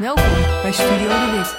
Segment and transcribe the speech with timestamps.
[0.00, 0.24] Welkom
[0.62, 1.56] bij Studio de Wit.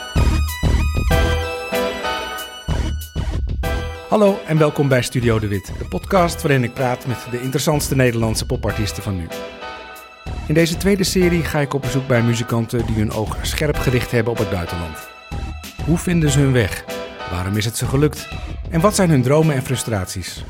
[4.10, 7.96] Hallo en welkom bij Studio De Wit, de podcast waarin ik praat met de interessantste
[7.96, 9.28] Nederlandse popartiesten van nu.
[10.48, 14.12] In deze tweede serie ga ik op bezoek bij muzikanten die hun oog scherp gericht
[14.12, 14.98] hebben op het buitenland.
[15.86, 16.86] Hoe vinden ze hun weg?
[17.32, 18.28] Waarom is het ze gelukt?
[18.70, 20.44] En wat zijn hun dromen en frustraties?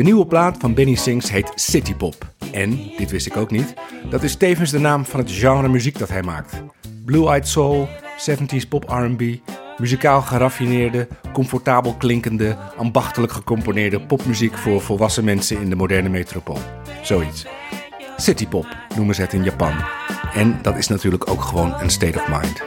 [0.00, 2.32] De nieuwe plaat van Benny Sings heet City Pop.
[2.52, 3.74] En, dit wist ik ook niet,
[4.10, 6.62] dat is tevens de naam van het genre muziek dat hij maakt.
[7.04, 7.88] Blue-eyed soul,
[8.30, 9.22] 70s pop R&B,
[9.78, 16.58] muzikaal geraffineerde, comfortabel klinkende, ambachtelijk gecomponeerde popmuziek voor volwassen mensen in de moderne metropool.
[17.02, 17.46] Zoiets.
[18.16, 19.74] City pop noemen ze het in Japan.
[20.34, 22.62] En dat is natuurlijk ook gewoon een state of mind.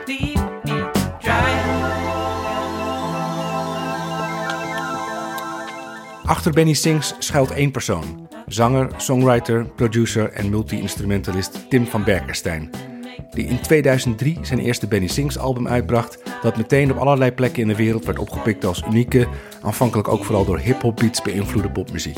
[6.26, 8.27] Achter Benny Sings schuilt één persoon.
[8.48, 12.70] Zanger, songwriter, producer en multi-instrumentalist Tim van Berkerstein.
[13.30, 16.20] Die in 2003 zijn eerste Benny Sings album uitbracht.
[16.41, 19.27] Dat meteen op allerlei plekken in de wereld werd opgepikt als unieke,
[19.62, 22.18] aanvankelijk ook vooral door hip-hop beats beïnvloede popmuziek.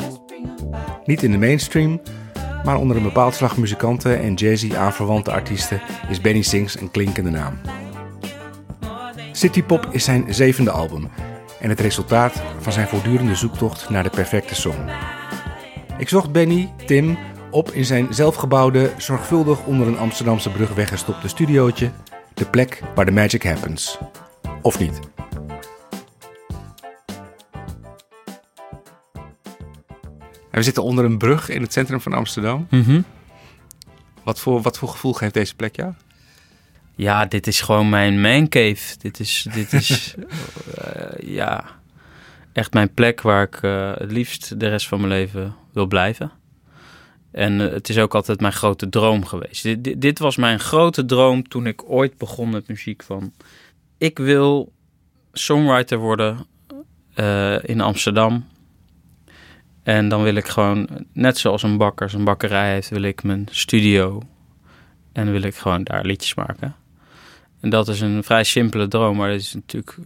[1.04, 2.00] Niet in de mainstream,
[2.64, 7.30] maar onder een bepaald slag muzikanten en jazzy aanverwante artiesten is Benny Sings een klinkende
[7.30, 7.58] naam.
[9.32, 11.08] City Pop is zijn zevende album
[11.60, 14.90] en het resultaat van zijn voortdurende zoektocht naar de perfecte song.
[15.98, 17.18] Ik zocht Benny, Tim,
[17.50, 21.90] op in zijn zelfgebouwde, zorgvuldig onder een Amsterdamse brug weggestopte studiootje,
[22.34, 23.98] de plek waar de magic happens.
[24.62, 25.00] Of niet?
[30.50, 32.66] We zitten onder een brug in het centrum van Amsterdam.
[34.24, 35.92] Wat voor, wat voor gevoel geeft deze plek jou?
[35.92, 36.05] Ja,
[37.28, 38.98] dit is gewoon mijn man cave.
[38.98, 40.14] Dit is, dit is
[40.74, 41.64] eh, ja,
[42.52, 46.30] echt mijn plek waar ik eh, het liefst de rest van mijn leven wil blijven.
[47.30, 49.62] En eh, het is ook altijd mijn grote droom geweest.
[49.62, 53.02] Dit, dit, dit was mijn grote droom toen ik ooit begon met muziek.
[53.02, 53.32] Van,
[53.98, 54.72] ik wil
[55.32, 56.46] songwriter worden
[57.62, 58.46] in Amsterdam.
[59.82, 63.46] En dan wil ik gewoon, net zoals een bakker zijn bakkerij heeft, wil ik mijn
[63.50, 64.22] studio.
[65.12, 66.74] En wil ik gewoon daar liedjes maken.
[67.60, 69.96] En dat is een vrij simpele droom, maar dat is natuurlijk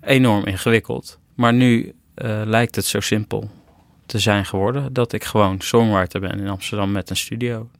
[0.00, 1.18] enorm ingewikkeld.
[1.34, 3.50] Maar nu eh, lijkt het zo simpel
[4.06, 7.70] te zijn geworden dat ik gewoon songwriter ben in Amsterdam met een studio.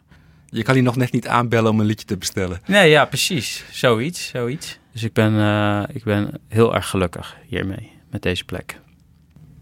[0.46, 2.60] Je kan hier nog net niet aanbellen om een liedje te bestellen.
[2.66, 3.64] Nee, ja, precies.
[3.70, 4.78] Zoiets, zoiets.
[4.92, 8.80] Dus ik ben, eh, ik ben heel erg gelukkig hiermee, met deze plek.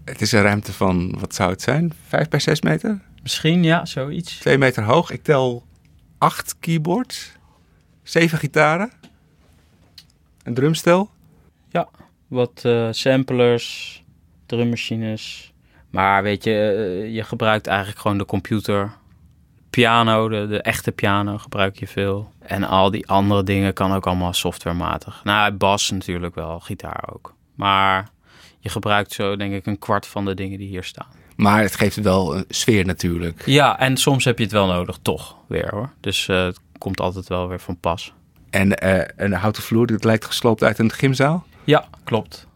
[0.05, 1.93] Het is een ruimte van, wat zou het zijn?
[2.07, 3.01] Vijf bij zes meter?
[3.23, 4.39] Misschien, ja, zoiets.
[4.39, 5.11] Twee meter hoog.
[5.11, 5.67] Ik tel
[6.19, 7.33] acht keyboards,
[8.03, 8.91] zeven gitaren,
[10.49, 11.11] een drumstel.
[11.71, 11.89] Ja,
[12.27, 14.03] wat eh, samplers,
[14.47, 15.53] drummachines.
[15.91, 18.93] Maar weet je, eh, je gebruikt eigenlijk gewoon de computer.
[19.71, 22.33] Piano, de, de echte piano gebruik je veel.
[22.39, 25.21] En al die andere dingen kan ook allemaal softwarematig.
[25.25, 27.35] Nou, bas natuurlijk wel, gitaar ook.
[27.55, 28.09] Maar
[28.59, 31.17] je gebruikt zo denk ik een kwart van de dingen die hier staan.
[31.37, 33.43] Maar het geeft wel een sfeer natuurlijk.
[33.47, 35.91] Ja, en soms heb je het wel nodig, toch weer hoor.
[36.01, 38.13] Dus eh, het komt altijd wel weer van pas.
[38.59, 41.47] En eh, een houten vloer, dit lijkt gesloopt uit een gymzaal.
[41.65, 42.47] Ja, klopt.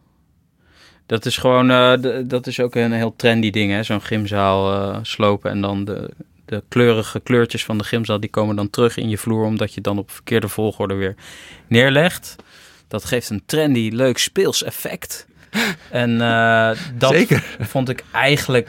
[1.07, 3.83] Dat is gewoon, eh, dat is ook een heel trendy ding, hè?
[3.83, 6.11] Zo'n gymzaal eh, slopen en dan de,
[6.45, 9.81] de kleurige kleurtjes van de gymzaal, die komen dan terug in je vloer, omdat je
[9.81, 11.15] dan op verkeerde volgorde weer
[11.67, 12.37] neerlegt.
[12.89, 15.27] Dat geeft een trendy, leuk speels effect.
[15.91, 16.19] En
[16.99, 17.57] dat Zeker.
[17.61, 18.69] vond ik eigenlijk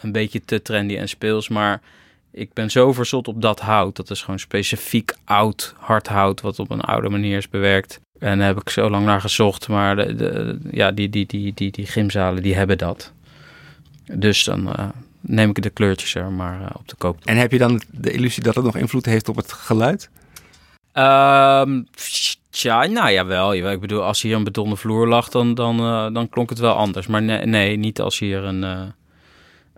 [0.00, 1.80] een beetje te trendy en speels, maar
[2.38, 3.96] ik ben zo verzot op dat hout.
[3.96, 8.00] Dat is gewoon specifiek oud, hard hout, wat op een oude manier is bewerkt.
[8.18, 11.52] En daar heb ik zo lang naar gezocht, maar de, de- ja, die, die, die,
[11.54, 13.12] die, die gymzalen die hebben dat.
[14.12, 14.88] Dus dan eh,
[15.20, 17.18] neem ik de kleurtjes er maar eh, op de koop.
[17.24, 20.10] En heb je dan de illusie dat het nog invloed heeft op het geluid?
[22.50, 23.54] Tja, nou ja, wel.
[23.54, 26.74] Ik bedoel, als hier een betonnen vloer lag, dan, dan, eh, dan klonk het wel
[26.74, 27.06] anders.
[27.06, 28.92] Maar nee, nee niet als hier een,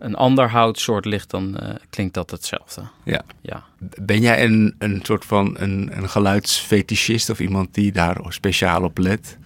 [0.01, 2.81] een ander houtsoort ligt, dan eh, klinkt dat hetzelfde.
[3.03, 3.21] Ja.
[3.41, 3.63] Ja.
[4.01, 8.97] Ben jij een, een soort van een, een geluidsfetischist of iemand die daar speciaal op
[8.97, 9.37] let?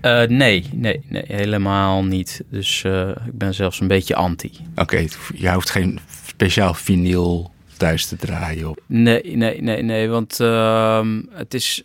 [0.00, 2.44] Eh, nee, nee, nee, helemaal niet.
[2.50, 4.52] Dus eh, ik ben zelfs een beetje anti.
[4.74, 8.80] Oké, jij hoeft geen speciaal vinyl thuis te draaien op.
[8.86, 11.82] Nee, nee, nee, nee, want ehm, het, is,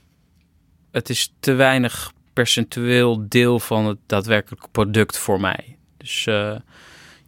[0.91, 5.77] het is te weinig percentueel deel van het daadwerkelijke product voor mij.
[5.97, 6.27] Dus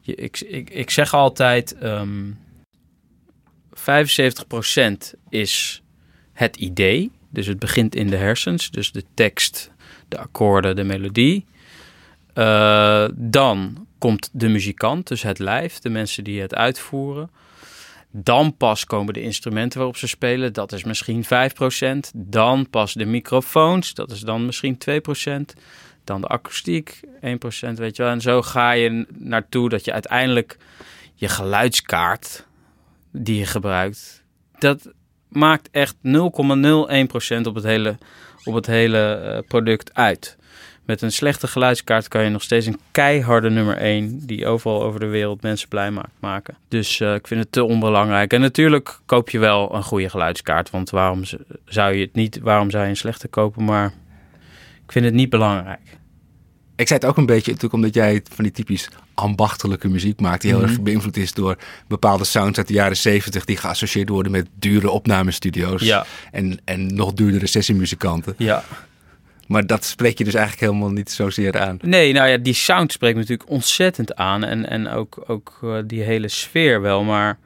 [0.04, 2.32] ik, ik, ik zeg altijd, ehm
[3.76, 3.84] 75%
[5.30, 5.82] is
[6.34, 7.12] het idee.
[7.30, 8.72] Dus het begint in de hersens.
[8.72, 9.72] Dus de tekst,
[10.08, 11.46] de akkoorden, de melodie.
[12.34, 17.30] Eh, dan komt de muzikant, dus het lijf, de mensen die het uitvoeren.
[18.12, 22.12] Dan pas komen de instrumenten waarop ze spelen, dat is misschien 5%.
[22.16, 25.54] Dan pas de microfoons, dat is dan misschien 2%.
[26.04, 27.10] Dan de akoestiek, 1%,
[27.74, 28.12] weet je wel.
[28.12, 30.58] En zo ga je naartoe dat je uiteindelijk
[31.16, 32.46] je geluidskaart
[33.12, 34.24] die je gebruikt,
[34.60, 34.92] dat
[35.28, 36.02] maakt echt 0,01%
[37.48, 37.98] op het hele,
[38.44, 40.38] op het hele eh, product uit.
[40.86, 44.26] Met een slechte geluidskaart kan je nog steeds een keiharde nummer 1...
[44.26, 46.58] die overal over de wereld mensen blij maakt, maken.
[46.68, 48.34] Dus eh, ik vind het te onbelangrijk.
[48.34, 50.70] En natuurlijk koop je wel een goede geluidskaart.
[50.70, 51.22] Want waarom
[51.66, 52.40] zou je het niet...
[52.40, 53.64] waarom zou je een slechte kopen?
[53.64, 53.94] Maar
[54.86, 55.80] ik vind het niet belangrijk.
[56.76, 60.42] Ik zei het ook een beetje natuurlijk omdat jij van die typisch ambachtelijke muziek maakt...
[60.42, 60.70] die heel Mhm.
[60.70, 61.58] erg beïnvloed is door
[61.88, 63.46] bepaalde sounds uit de jaren zeventig...
[63.46, 66.06] die geassocieerd worden met dure opnamestudio's Ja.
[66.32, 68.34] en, en nog duurdere sessiemuzikanten.
[68.38, 68.64] Ja.
[69.48, 71.78] Maar dat spreek je dus eigenlijk helemaal niet zozeer aan.
[71.82, 74.44] Nee, nou ja, die sound spreekt me natuurlijk ontzettend aan.
[74.44, 77.04] En, en ook, ook eh, die hele sfeer wel.
[77.04, 77.38] Maar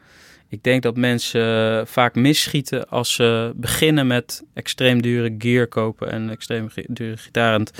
[0.49, 6.29] ik denk dat mensen vaak misschieten als ze beginnen met extreem dure gear kopen en
[6.29, 7.59] extreem dure gitaar.
[7.59, 7.75] Het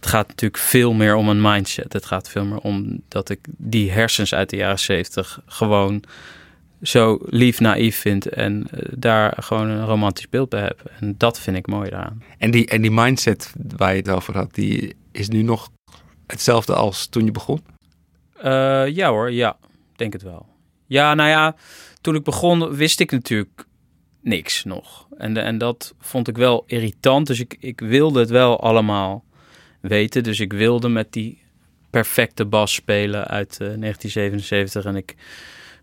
[0.00, 1.92] gaat natuurlijk veel meer om een mindset.
[1.92, 6.04] Het gaat veel meer om dat ik die hersens uit de jaren zeventig gewoon
[6.82, 8.28] zo lief naïef vind.
[8.28, 10.92] En eh, daar gewoon een romantisch beeld bij heb.
[11.00, 12.22] En dat vind ik mooi daaraan.
[12.38, 15.70] En die, en die mindset waar je het over had, die is nu nog
[16.26, 17.64] hetzelfde als toen je begon?
[18.36, 19.56] Eh, ja hoor, ja.
[19.96, 20.46] Denk het wel.
[20.88, 21.54] Ja, nou ja,
[22.00, 23.64] toen ik begon wist ik natuurlijk
[24.20, 25.06] niks nog.
[25.16, 27.26] En, en dat vond ik wel irritant.
[27.26, 29.24] Dus ik, ik wilde het wel allemaal
[29.80, 30.22] weten.
[30.22, 31.42] Dus ik wilde met die
[31.90, 34.84] perfecte bas spelen uit eh, 1977.
[34.84, 35.14] En ik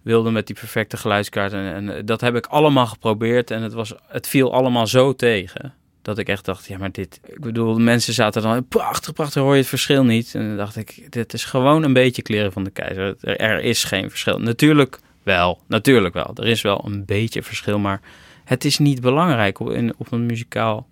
[0.01, 1.53] wilde met die perfecte geluidskaart.
[1.53, 3.51] En, en dat heb ik allemaal geprobeerd.
[3.51, 5.73] En het, was, het viel allemaal zo tegen.
[6.05, 7.19] Dat ik echt dacht, ja, maar dit...
[7.25, 8.67] Ik bedoel, de mensen zaten dan...
[8.67, 10.35] Prachtig, prachtig, hoor je het verschil niet?
[10.35, 13.15] En dan dacht ik, dit is gewoon een beetje kleren van de keizer.
[13.21, 14.39] Er, is geen verschil.
[14.39, 16.31] Natuurlijk wel, natuurlijk wel.
[16.35, 18.01] Er is wel een beetje verschil, maar
[18.43, 20.87] het is niet belangrijk op, op een muzikaal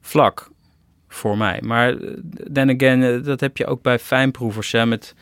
[0.00, 0.50] vlak
[1.08, 1.60] voor mij.
[1.62, 2.10] Maar eh,
[2.52, 5.14] then again, eh, dat heb je ook bij fijnproevers, hè, met,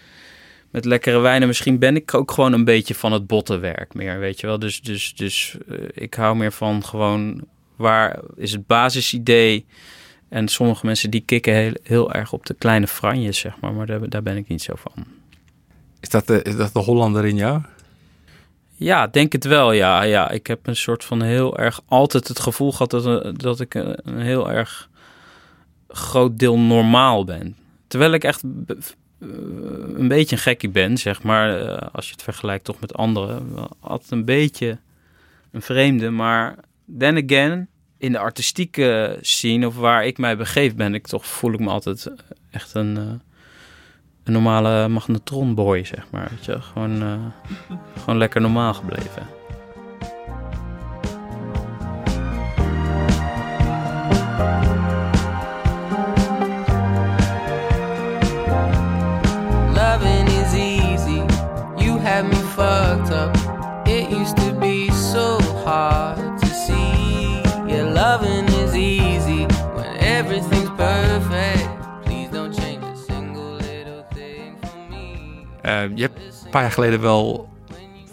[0.71, 1.49] met lekkere wijnen.
[1.49, 4.59] Misschien ben ik ook gewoon een beetje van het bottenwerk meer, weet je wel.
[4.59, 7.45] Dus, dus, dus eh, ik hou meer van gewoon,
[7.77, 9.67] waar is het basisidee...
[10.29, 13.73] En sommige mensen die kicken heel, heel erg op de kleine franjes, zeg maar.
[13.73, 14.93] Maar daar, daar ben ik niet zo van.
[16.01, 17.61] Is dat de, is dat de Hollander in jou?
[18.75, 19.73] Ja, denk het wel.
[19.73, 23.33] Ja, ja, ik heb een soort van heel erg altijd het gevoel gehad dat, eh,
[23.37, 24.89] dat ik een, een heel erg
[25.89, 27.57] groot deel normaal ben.
[27.87, 28.77] Terwijl ik echt eh,
[29.97, 31.61] een beetje een gekkie ben, zeg maar.
[31.61, 33.47] eh, Als je het vergelijkt toch met anderen.
[33.81, 34.79] Altijd een beetje
[35.51, 36.11] een vreemde.
[36.11, 36.57] Maar
[36.99, 37.69] then again,
[37.99, 41.69] in de artistieke scene of waar ik mij begeef, ben ik toch, voel ik me
[41.69, 42.11] altijd
[42.51, 43.03] echt een, eh,
[44.25, 46.29] een normale magnetronboy, zeg maar.
[46.31, 46.61] Weet je?
[46.61, 49.37] Gewoon, eh, gewoon lekker normaal gebleven.
[75.95, 77.49] Je hebt een paar jaar geleden wel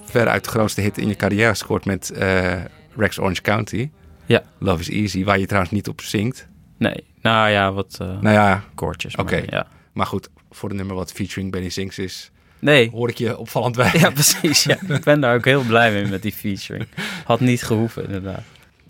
[0.05, 2.61] veruit de grootste hit in je carrière gescoord met eh,
[2.95, 3.89] Rex Orange County.
[4.25, 4.43] Ja.
[4.57, 6.47] Love is Easy, waar je trouwens niet op zingt.
[6.77, 9.15] Nee, nou ja, wat eh Nou ja, koortjes.
[9.15, 9.35] Oké.
[9.35, 9.67] maar Ja.
[9.93, 13.75] maar goed, voor de nummer wat featuring Benny Sings is, Nee, hoor ik je opvallend
[13.75, 13.91] bij.
[13.93, 14.63] ja, precies.
[14.63, 14.77] Ja.
[14.95, 16.87] Ik ben daar ook heel blij mee met die featuring.
[17.23, 18.41] Had niet gehoeven, inderdaad.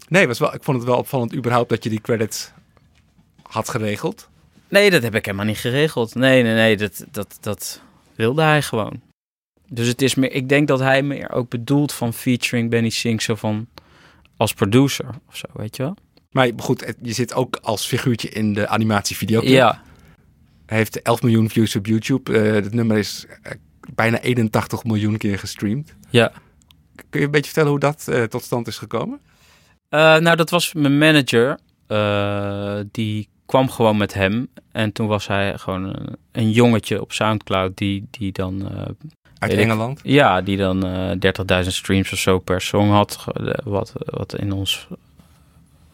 [0.08, 2.52] Nee, was wel, ik vond het wel opvallend überhaupt dat je die credits
[3.42, 4.30] had geregeld.
[4.68, 6.16] Nee, dat heb ik helemaal niet geregeld.
[6.16, 7.82] Nee, nee, nee, dat, dat, dat
[8.16, 9.02] wilde hij gewoon.
[9.70, 13.22] Dus het is meer, ik denk dat hij meer ook bedoelt van featuring Benny Sink,
[13.22, 13.68] zo van
[14.38, 15.96] als producer of zo, weet je wel?
[16.32, 19.42] Maar goed, je zit ook als figuurtje in de animatievideo.
[19.44, 19.82] Ja,
[20.66, 22.40] Hij heeft 11 miljoen views op YouTube.
[22.40, 23.52] Eh, het nummer is eh,
[23.94, 25.96] bijna 81 miljoen keer gestreamd.
[26.10, 26.32] ja.
[27.10, 29.20] Kun je een beetje vertellen hoe dat eh, tot stand is gekomen?
[29.90, 31.60] Eh, nou, dat was mijn manager.
[31.88, 34.48] Eh, die kwam gewoon met hem.
[34.72, 38.70] En toen was hij gewoon een, een jongetje op Soundcloud die, die dan...
[38.72, 38.86] eh,
[39.40, 39.60] Uit ik.
[39.60, 40.00] Engeland.
[40.04, 43.26] ja, die dan eh 30.000 streams of zo per song had.
[43.34, 44.88] eh, Wat, wat in ons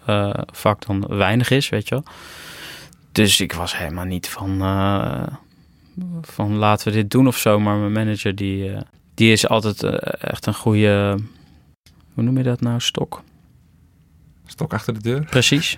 [0.06, 2.03] eh, vak dan weinig is, weet je wel.
[3.12, 4.62] Dus ik was helemaal niet van...
[4.62, 5.27] eh,
[6.22, 7.60] van laten we dit doen of zo.
[7.60, 8.82] Maar mijn manager die, eh,
[9.13, 11.18] die is altijd eh, echt een goede...
[12.13, 12.79] Hoe noem je dat nou?
[12.79, 13.24] Stok.
[14.46, 15.25] Stok achter de deur.
[15.29, 15.77] Precies.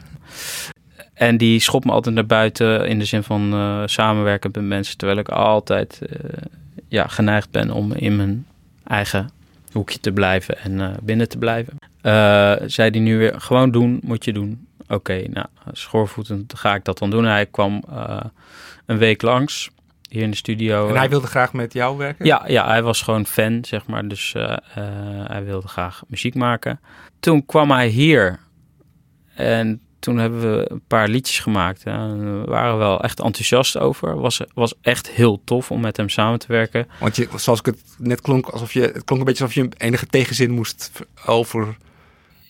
[1.21, 4.97] En die schopt me altijd naar buiten in de zin van eh, samenwerken met mensen.
[4.97, 6.19] Terwijl ik altijd eh,
[6.87, 8.45] ja, geneigd ben om in mijn
[8.83, 9.29] eigen
[9.71, 11.75] hoekje te blijven en eh, binnen te blijven.
[12.69, 14.67] Zei die nu weer, gewoon doen, moet je doen.
[14.87, 17.25] Oké, nou, schoorvoetend ga ik dat dan doen.
[17.25, 17.83] Hij kwam
[18.85, 19.69] een week langs
[20.09, 20.87] hier in de studio.
[20.87, 22.25] En hij wilde graag met jou werken?
[22.25, 24.07] Ja, ja, hij was gewoon fan, zeg maar.
[24.07, 24.35] Dus
[25.27, 26.79] hij wilde graag muziek maken.
[27.19, 28.39] Toen kwam hij hier.
[29.35, 31.83] En toen hebben we een paar liedjes gemaakt.
[31.83, 34.19] En we waren wel echt enthousiast over.
[34.19, 36.87] Was, was echt heel tof om met hem samen te werken.
[36.99, 39.69] Want je, zoals ik het net klonk, alsof je, het klonk een beetje alsof je
[39.77, 40.91] enige tegenzin moest
[41.25, 41.77] over...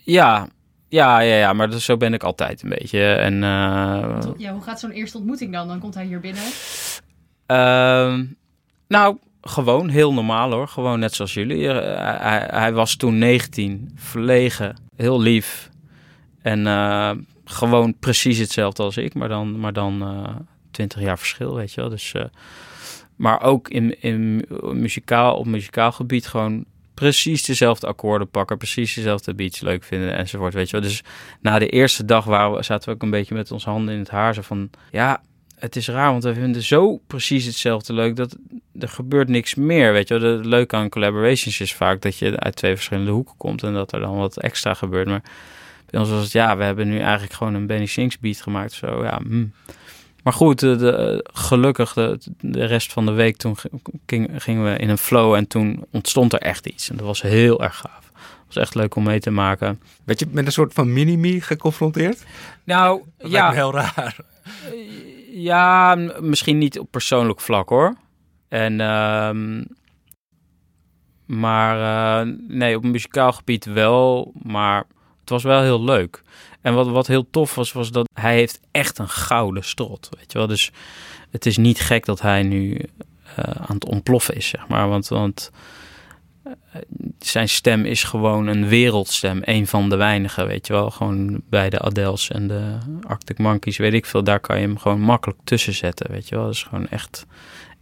[0.03, 0.47] Ja,
[0.87, 3.13] ja, ja, ja maar dus zo ben ik altijd een beetje.
[3.13, 5.67] En eh, Ja, hoe gaat zo'n eerste ontmoeting dan?
[5.67, 6.43] Dan komt hij hier binnen.
[7.45, 8.25] Ehm,
[8.87, 10.67] nou, gewoon heel normaal hoor.
[10.67, 11.67] Gewoon net zoals jullie.
[11.69, 15.69] Eh, hij, hij was toen 19, verlegen, heel lief.
[16.41, 17.11] En eh,
[17.51, 20.35] gewoon precies hetzelfde als ik, maar dan, maar dan eh
[20.71, 21.89] 20 jaar verschil, weet je wel.
[21.89, 22.25] Dus, eh,
[23.15, 29.33] maar ook in, in muzikaal, op muzikaal gebied gewoon precies dezelfde akkoorden pakken, precies dezelfde
[29.33, 30.89] beats leuk vinden enzovoort, weet je wel.
[30.89, 31.03] Dus
[31.39, 33.99] na de eerste dag waren we, zaten we ook een beetje met onze handen in
[33.99, 34.33] het haar.
[34.33, 35.21] Zo van, ja,
[35.55, 38.35] het is raar, want we vinden zo precies hetzelfde leuk dat
[38.79, 40.31] er gebeurt niks meer, weet je wel.
[40.37, 43.93] Het leuke aan collaborations is vaak dat je uit twee verschillende hoeken komt en dat
[43.93, 45.07] er dan wat extra gebeurt.
[45.07, 45.23] Maar
[45.91, 48.71] bij ons was het, ja, we hebben nu eigenlijk gewoon een Benny Sings beat gemaakt,
[48.71, 49.19] zo, ja.
[49.27, 49.45] hm.
[50.23, 53.55] Maar goed, de, de- gelukkig de, de rest van de week toen
[54.05, 56.89] ging, gingen we in een flow en toen ontstond er echt iets.
[56.89, 58.11] En dat was heel erg gaaf.
[58.45, 59.81] Het was echt leuk om mee te maken.
[60.03, 62.23] Werd je met een soort van mini-me geconfronteerd?
[62.63, 64.15] Nou, Dat me heel raar.
[65.31, 67.95] Ja, m- misschien niet op persoonlijk vlak hoor.
[68.49, 69.63] En, ehm,
[71.25, 71.77] maar
[72.21, 74.31] eh, nee, op muzikaal gebied wel.
[74.43, 74.83] Maar
[75.31, 76.23] was wel heel leuk.
[76.61, 80.09] En wat, wat heel tof was, was dat hij heeft echt een gouden strot.
[80.17, 80.47] Weet je wel?
[80.47, 80.71] Dus
[81.29, 82.81] het is niet gek dat hij nu
[83.35, 84.89] eh, aan het ontploffen is, zeg maar.
[84.89, 85.51] Want, want
[86.43, 86.53] eh,
[87.19, 89.39] zijn stem is gewoon een wereldstem.
[89.43, 90.89] Een van de weinigen, weet je wel.
[90.91, 94.23] Gewoon bij de Adels en de Arctic Monkeys, weet ik veel.
[94.23, 96.43] Daar kan je hem gewoon makkelijk tussen zetten, weet je wel.
[96.45, 97.25] Dat is gewoon echt,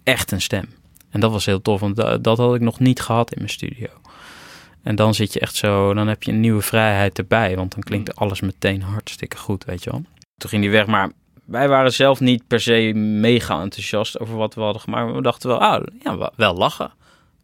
[0.03, 0.65] echt een stem.
[1.09, 3.49] En dat was heel tof, want da- dat had ik nog niet gehad in mijn
[3.49, 3.87] studio.
[4.83, 7.55] En dan zit je echt zo, dan heb je een nieuwe vrijheid erbij.
[7.55, 10.03] Want dan klinkt alles meteen hartstikke goed, weet je wel.
[10.37, 11.11] Toen ging die weg, maar
[11.45, 15.05] wij waren zelf niet per se mega enthousiast over wat we hadden gemaakt.
[15.05, 16.91] Maar we dachten wel, ah, ja, wel- wel lachen.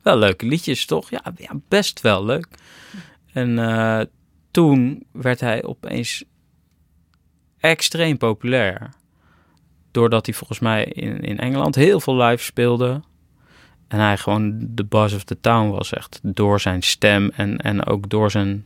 [0.02, 1.10] Wel leuke liedjes, toch?
[1.10, 2.48] Ja, ja best wel leuk.
[3.34, 4.02] En eh,
[4.52, 6.24] toen werd hij opeens
[7.60, 8.90] extreem populair.
[9.92, 13.02] Doordat hij volgens mij in, in Engeland heel veel live speelde.
[13.88, 16.20] En hij gewoon de buzz of the town was echt.
[16.24, 18.66] Door zijn stem en, en ook door zijn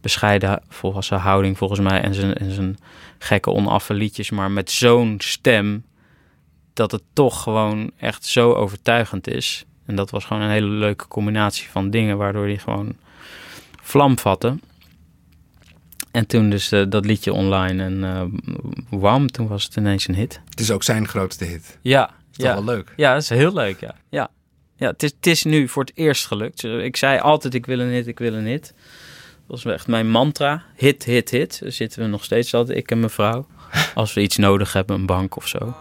[0.00, 2.00] bescheiden volwassen houding volgens mij.
[2.00, 2.76] En zijn, en zijn
[3.18, 4.30] gekke onaffe liedjes.
[4.30, 5.84] Maar met zo'n stem
[6.72, 9.64] dat het toch gewoon echt zo overtuigend is.
[9.86, 12.16] En dat was gewoon een hele leuke combinatie van dingen.
[12.16, 12.96] Waardoor hij gewoon
[13.82, 14.58] vlam vatte.
[16.10, 18.22] En toen dus eh, dat liedje online en eh
[18.90, 20.40] wam, toen was het ineens een hit.
[20.48, 21.78] Het is ook zijn grootste hit.
[21.82, 22.54] Ja, Is toch ja.
[22.54, 22.92] wel leuk?
[22.96, 23.94] Ja, dat is heel leuk, ja.
[24.08, 24.30] Ja,
[24.76, 26.64] ja het, is, het is nu voor het eerst gelukt.
[26.64, 28.74] Ik zei altijd, ik wil een hit, ik wil een hit.
[29.48, 30.62] Dat was echt mijn mantra.
[30.76, 31.60] Hit, hit, hit.
[31.60, 33.46] Daar zitten we nog steeds altijd, ik en mijn vrouw.
[33.94, 35.74] Als we iets nodig hebben, een bank of zo.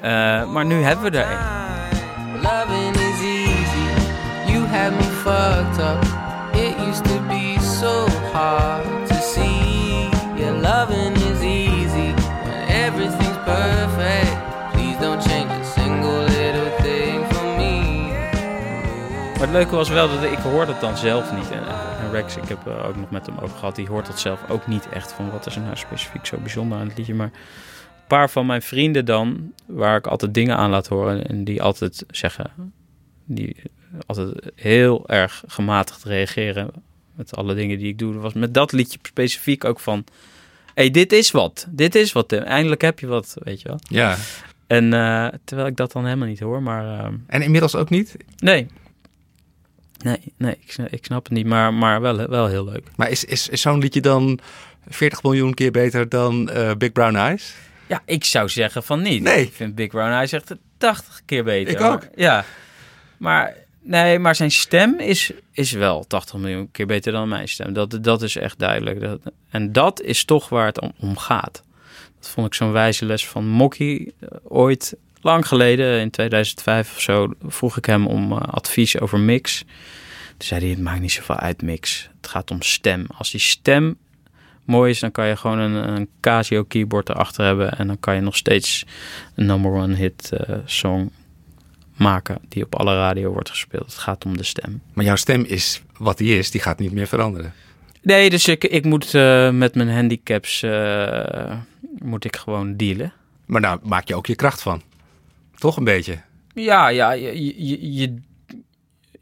[0.00, 1.66] Eh, maar nu hebben we er een.
[2.42, 4.52] Loving is easy.
[4.52, 6.26] You had me fucked up.
[6.54, 8.97] It used to be so hard
[19.38, 21.50] Maar het leuke was wel dat ik hoorde het dan zelf niet.
[21.50, 21.62] En,
[22.00, 24.40] en Rex, ik heb eh, ook nog met hem over gehad, die hoort dat zelf
[24.50, 27.14] ook niet echt van wat is er nou specifiek zo bijzonder aan het liedje.
[27.14, 31.44] Maar een paar van mijn vrienden dan, waar ik altijd dingen aan laat horen en
[31.44, 32.72] die altijd zeggen,
[33.24, 33.56] die
[34.06, 36.70] altijd heel erg gematigd reageren
[37.14, 38.14] met alle dingen die ik doe.
[38.14, 40.04] was met dat liedje specifiek ook van,
[40.66, 41.66] hé, hey, dit is wat.
[41.70, 42.42] Dit is wat, Tim.
[42.42, 43.78] Eindelijk heb je wat, weet je wel.
[43.82, 44.16] Ja.
[44.66, 46.98] En eh, terwijl ik dat dan helemaal niet hoor, maar...
[46.98, 48.16] ehm, En inmiddels ook niet?
[48.36, 48.66] Nee.
[49.98, 52.84] Nee, nee, ik snap, ik snap het niet, maar, maar wel, wel heel leuk.
[52.96, 54.38] Maar is, is, is zo'n liedje dan
[54.88, 57.54] 40 miljoen keer beter dan eh, Big Brown Eyes?
[57.86, 59.22] Ja, ik zou zeggen van niet.
[59.22, 59.42] Nee.
[59.42, 61.72] Ik vind Big Brown Eyes echt 80 keer beter.
[61.74, 62.00] Ik ook.
[62.00, 62.44] Maar- ja.
[63.16, 67.72] Maar, nee, maar zijn stem is, is wel 80 miljoen keer beter dan mijn stem.
[67.72, 69.00] Dat, dat is echt duidelijk.
[69.00, 71.62] Dat, en dat is toch waar het om, om gaat.
[72.20, 74.96] Dat vond ik zo'n wijze les van Mocky eh, ooit.
[75.20, 79.64] Lang geleden, in 2005 of zo, vroeg ik hem om eh, advies over mix.
[80.36, 82.10] Toen zei hij, het maakt niet zoveel uit mix.
[82.16, 83.06] Het gaat om stem.
[83.16, 83.96] Als die stem
[84.64, 87.78] mooi is, dan kan je gewoon een, een Casio keyboard erachter hebben.
[87.78, 88.84] En dan kan je nog steeds
[89.34, 91.10] een number one hit eh, song
[91.96, 93.84] maken die op alle radio wordt gespeeld.
[93.86, 94.82] Het gaat om de stem.
[94.92, 97.52] Maar jouw stem is wat die is, die gaat niet meer veranderen.
[98.02, 100.66] Nee, dus ik, ik moet eh, met mijn handicaps
[101.98, 103.12] moet ik gewoon dealen.
[103.46, 104.82] Maar nou maak je ook je kracht van.
[105.58, 106.18] Toch een beetje.
[106.54, 108.14] Ja, ja, je, je, je,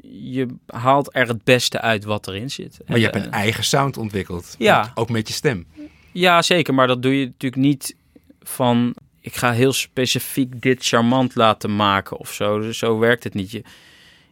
[0.03, 2.79] je haalt er het beste uit wat erin zit.
[2.87, 4.55] Maar je hebt een eh, eigen sound ontwikkeld.
[4.59, 4.81] Ja.
[4.81, 5.67] Met- ook met je stem.
[6.13, 6.75] Ja, zeker.
[6.75, 7.97] Maar dat doe je natuurlijk niet
[8.43, 8.95] van...
[9.21, 12.61] Ik ga heel specifiek dit charmant laten maken of zo.
[12.61, 13.51] Dus zo werkt het niet.
[13.51, 13.63] Je,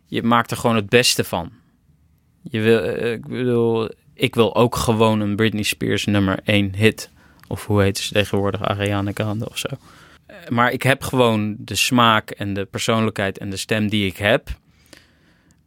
[0.06, 1.52] je maakt er gewoon het beste van.
[2.42, 7.10] Je wil, eh, ik bedoel, ik wil ook gewoon een Britney Spears nummer 1 hit.
[7.48, 8.60] Of hoe heet ze tegenwoordig?
[8.62, 9.68] Ariana Grande of zo.
[10.48, 14.48] Maar ik heb gewoon de smaak en de persoonlijkheid en de stem die ik heb.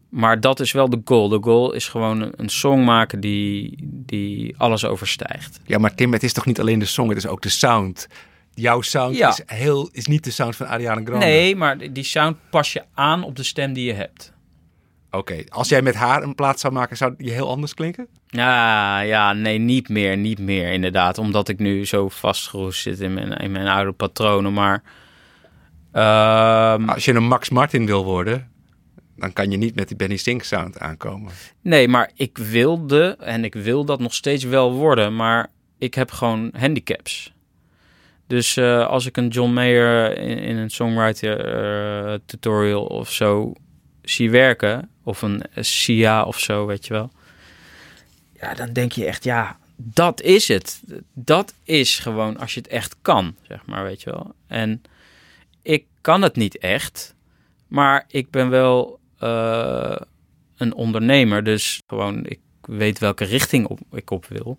[0.10, 1.30] Maar dat is wel de goal.
[1.30, 5.60] De goal is gewoon een- een song maken die, die alles overstijgt.
[5.66, 8.08] Ja, maar Tim, het is toch niet alleen de song, het is ook de sound.
[8.54, 9.30] Jouw sound Ja.
[9.30, 11.26] is, heel, is niet de sound van Ariana Grande.
[11.26, 14.34] Nee, maar die sound pas je aan op de stem die je hebt.
[15.12, 18.08] Oké, als jij met haar een plaat zou maken, zou die heel anders klinken?
[18.28, 21.18] Ja, ja, nee, niet meer, niet meer inderdaad.
[21.18, 24.54] Omdat ik nu zo vastgeroest zit in mijn, in mijn oude patronen.
[24.54, 24.84] Maar
[25.92, 28.52] ehm, Als je een Max Martin wil worden,
[29.16, 31.32] dan kan je niet met die Benny Sink sound aankomen.
[31.62, 35.16] nee, maar ik wilde en ik wil dat nog steeds wel worden.
[35.16, 37.34] Maar ik heb gewoon handicaps.
[38.28, 43.54] Dus eh, als ik een John Mayer in, in een songwriter eh, tutorial of zo
[44.10, 47.12] zie werken, of een Sia of zo, weet je wel.
[48.40, 50.82] Ja, dan denk je echt, ja, dat is het.
[51.14, 54.34] Dat is gewoon als je het echt kan, zeg maar, weet je wel.
[54.48, 54.82] En
[55.62, 57.16] ik kan het niet echt,
[57.68, 59.96] maar ik ben wel eh,
[60.58, 64.58] een ondernemer, dus gewoon, ik weet welke richting op, ik op wil.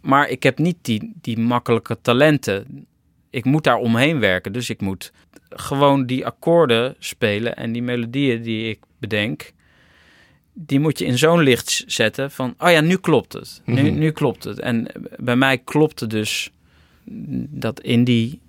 [0.00, 2.86] Maar ik heb niet die, die makkelijke talenten.
[3.30, 4.52] Ik moet daar omheen werken.
[4.52, 5.12] Dus ik moet
[5.54, 9.52] gewoon die akkoorden spelen en die melodieën die ik bedenk.
[10.52, 13.60] Die moet je in zo'n licht zetten van, oh ja, nu klopt het.
[13.64, 13.98] Nu, Mhm.
[13.98, 14.58] nu klopt het.
[14.60, 14.86] En
[15.16, 16.50] bij mij klopt het dus
[17.50, 18.40] dat indie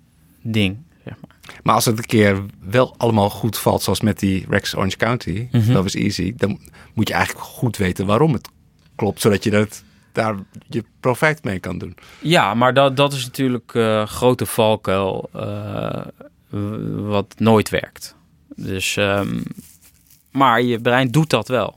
[0.42, 1.36] ding, zeg maar.
[1.62, 5.48] Maar als het een keer wel allemaal goed valt, zoals met die Rex Orange County,
[5.52, 5.72] Mhm.
[5.72, 6.60] dat was easy, dan
[6.94, 8.48] moet je eigenlijk goed weten waarom het
[8.94, 10.34] klopt, zodat je dat, daar
[10.68, 11.94] je profijt mee kan doen.
[12.20, 16.00] Ja, maar dat, dat is natuurlijk eh grote valkuil eh,
[17.08, 18.16] wat nooit werkt.
[18.56, 19.42] Dus, ehm,
[20.30, 21.74] maar je brein doet dat wel.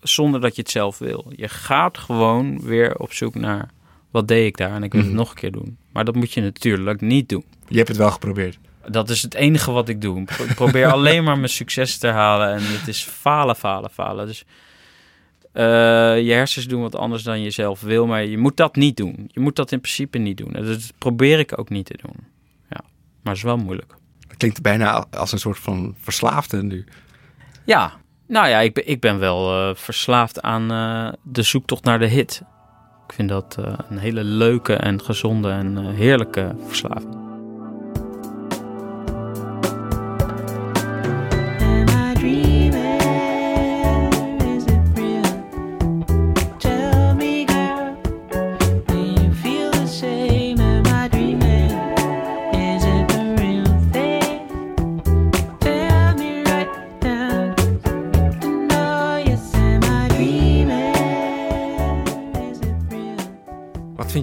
[0.00, 1.32] Zonder dat je het zelf wil.
[1.36, 3.70] Je gaat gewoon weer op zoek naar
[4.10, 5.10] wat deed ik daar en ik wil Mhm.
[5.10, 5.76] het nog een keer doen.
[5.92, 7.44] Maar dat moet je natuurlijk niet doen.
[7.68, 8.58] Je hebt het wel geprobeerd.
[8.86, 10.20] Dat is het enige wat ik doe.
[10.20, 12.48] Ik probeer alleen maar mijn succes te halen.
[12.54, 14.26] En het is falen, falen, falen.
[14.26, 14.44] Dus
[15.52, 15.64] eh,
[16.26, 18.06] je hersens doen wat anders dan je zelf wil.
[18.06, 19.30] Maar je moet dat niet doen.
[19.32, 20.52] Je moet dat in principe niet doen.
[20.54, 22.16] En dat probeer ik ook niet te doen.
[23.28, 23.94] Maar het is wel moeilijk.
[24.28, 26.84] Het klinkt bijna als een soort van verslaafde nu.
[27.64, 27.92] Ja,
[28.26, 32.06] nou ja, ik ben, ik ben wel eh, verslaafd aan eh, de zoektocht naar de
[32.06, 32.42] hit.
[33.06, 37.27] Ik vind dat eh, een hele leuke en gezonde en heerlijke verslaving.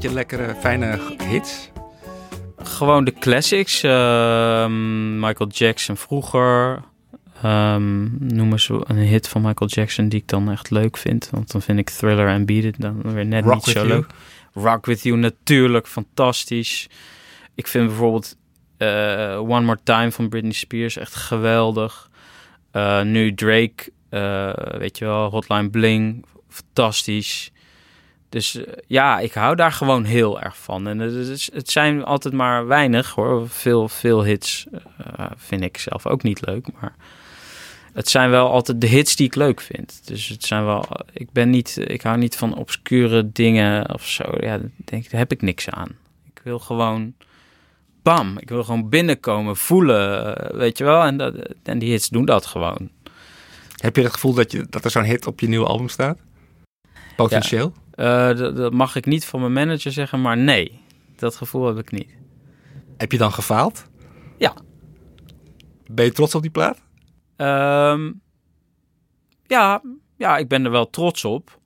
[0.02, 1.70] Vind je lekkere, fijne hits?
[2.58, 3.84] Gewoon de classics.
[3.84, 6.82] ehm, Michael Jackson vroeger.
[7.42, 11.30] Ehm noem eens een hit van Michael Jackson die ik dan echt leuk vind.
[11.32, 14.06] Want dan vind ik Thriller en Beat It dan weer net Rock niet zo leuk.
[14.54, 16.90] Rock With You natuurlijk, fantastisch.
[17.54, 18.36] Ik vind bijvoorbeeld
[18.78, 22.10] eh, One More Time van Britney Spears echt geweldig.
[22.72, 27.52] Eh, nu Drake, eh, weet je wel, Hotline Bling, fantastisch.
[28.36, 30.88] Dus eh, ja, ik hou daar gewoon heel erg van.
[30.88, 33.50] En het, is, het zijn altijd maar weinig hoor.
[33.50, 34.66] Veel, veel hits
[34.98, 36.68] eh, vind ik zelf ook niet leuk.
[36.80, 36.96] Maar
[37.94, 40.02] het zijn wel altijd de hits die ik leuk vind.
[40.06, 40.86] Dus het zijn wel.
[41.14, 41.78] Ik ben niet.
[41.78, 44.24] Ik hou niet van obscure dingen of zo.
[44.24, 45.90] Ja, daar denk daar heb ik niks aan.
[46.34, 47.14] Ik wil gewoon.
[48.02, 51.04] Bam, ik wil gewoon binnenkomen, voelen, eh, weet je wel.
[51.04, 52.90] En, dat, en die hits doen dat gewoon.
[53.76, 56.18] Heb je het gevoel dat, je, dat er zo'n hit op je nieuwe album staat?
[57.16, 57.74] Potentieel?
[57.96, 60.80] Eh, dat, dat mag ik niet van mijn manager zeggen, maar nee,
[61.16, 62.16] dat gevoel heb ik niet.
[62.98, 63.86] Heb je dan gefaald?
[64.38, 64.54] Ja.
[65.92, 66.82] Ben je trots op die plaat?
[67.36, 68.12] Ehm,
[69.48, 69.82] ja,
[70.18, 71.60] ja, ik ben er wel trots op.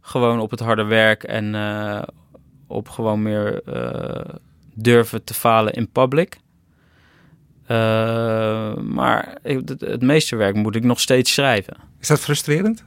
[0.00, 2.02] Gewoon op het harde werk en eh,
[2.66, 4.34] op gewoon meer eh,
[4.74, 6.36] durven te falen in public.
[8.82, 11.76] Maar ik- het, het meeste werk moet ik nog steeds schrijven.
[12.00, 12.84] Is dat frustrerend?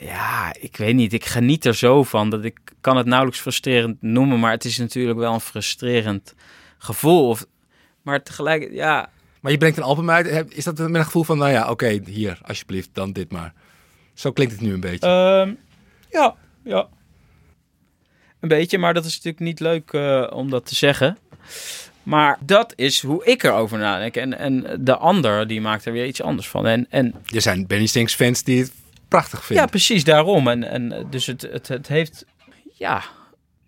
[0.00, 1.12] Ja, ik weet niet.
[1.12, 4.78] Ik geniet er zo van dat ik kan het nauwelijks frustrerend noemen, maar het is
[4.78, 6.34] natuurlijk wel een frustrerend
[6.78, 7.28] gevoel.
[7.28, 7.46] Of,
[8.02, 9.10] maar tegelijk, ja,
[9.40, 10.54] Maar je brengt een album uit.
[10.54, 13.52] Is dat met een gevoel van, nou ja, oké, hier, alsjeblieft, dan dit maar.
[14.14, 15.06] Zo klinkt het nu een beetje.
[15.06, 15.54] Ehm,
[16.10, 16.34] ja,
[16.64, 16.88] ja.
[18.40, 21.18] Een beetje, maar dat is natuurlijk niet leuk eh, om dat te zeggen.
[22.02, 24.16] Maar dat is hoe ik erover nadenk.
[24.16, 26.66] En, en de ander, die maakt er weer iets anders van.
[26.66, 28.72] En, en er zijn Benny Stinks fans die het
[29.10, 29.68] prachtig ja, vinden.
[29.68, 30.48] precies daarom.
[30.48, 32.24] En, en eh, dus het, het, het heeft...
[32.72, 33.02] Ja,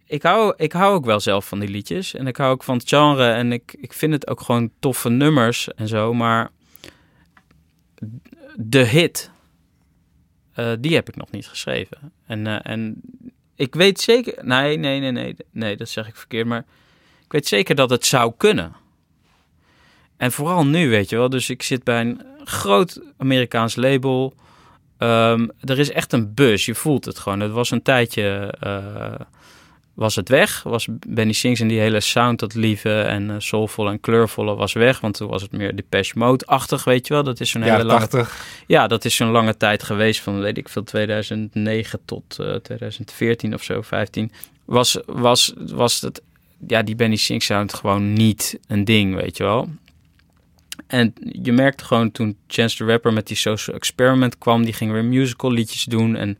[0.07, 2.15] ik hou, ik hou ook wel zelf van die liedjes.
[2.15, 3.31] En ik hou ook van het genre.
[3.31, 6.15] En ik, ik vind het ook gewoon toffe nummers en zo.
[6.15, 6.51] Maar
[8.57, 9.31] de hit,
[10.53, 12.13] eh, die heb ik nog niet geschreven.
[12.27, 13.01] En, eh, en
[13.55, 14.45] ik weet zeker...
[14.45, 15.37] Nee, nee, nee, nee.
[15.51, 16.47] Nee, dat zeg ik verkeerd.
[16.47, 16.65] Maar
[17.25, 18.73] ik weet zeker dat het zou kunnen.
[20.17, 21.29] En vooral nu, weet je wel.
[21.29, 24.35] Dus ik zit bij een groot Amerikaans label...
[25.03, 27.41] Ehm, er is echt een bus, je voelt het gewoon.
[27.41, 29.21] Het was een tijdje, eh,
[29.95, 30.63] was het weg.
[30.63, 34.73] Was Benny Sings en die hele sound, dat lieve en eh, soulvolle en kleurvolle was
[34.73, 35.01] weg.
[35.01, 37.23] Want toen was het meer Depeche Mode-achtig, weet je wel.
[37.23, 38.47] Dat is zo'n hele lange 80.
[38.67, 43.55] ja, dat is zo'n lange tijd geweest van, weet ik veel, 2009 tot eh, 2014
[43.55, 44.33] of zo, 15.
[44.65, 46.23] Was, was, was het,
[46.67, 49.69] ja, die Benny Sing sound gewoon niet een ding, weet je wel.
[50.93, 54.93] En je merkte gewoon toen Chance the Rapper met die Social Experiment kwam, die ging
[54.93, 56.17] weer musical liedjes doen.
[56.17, 56.39] En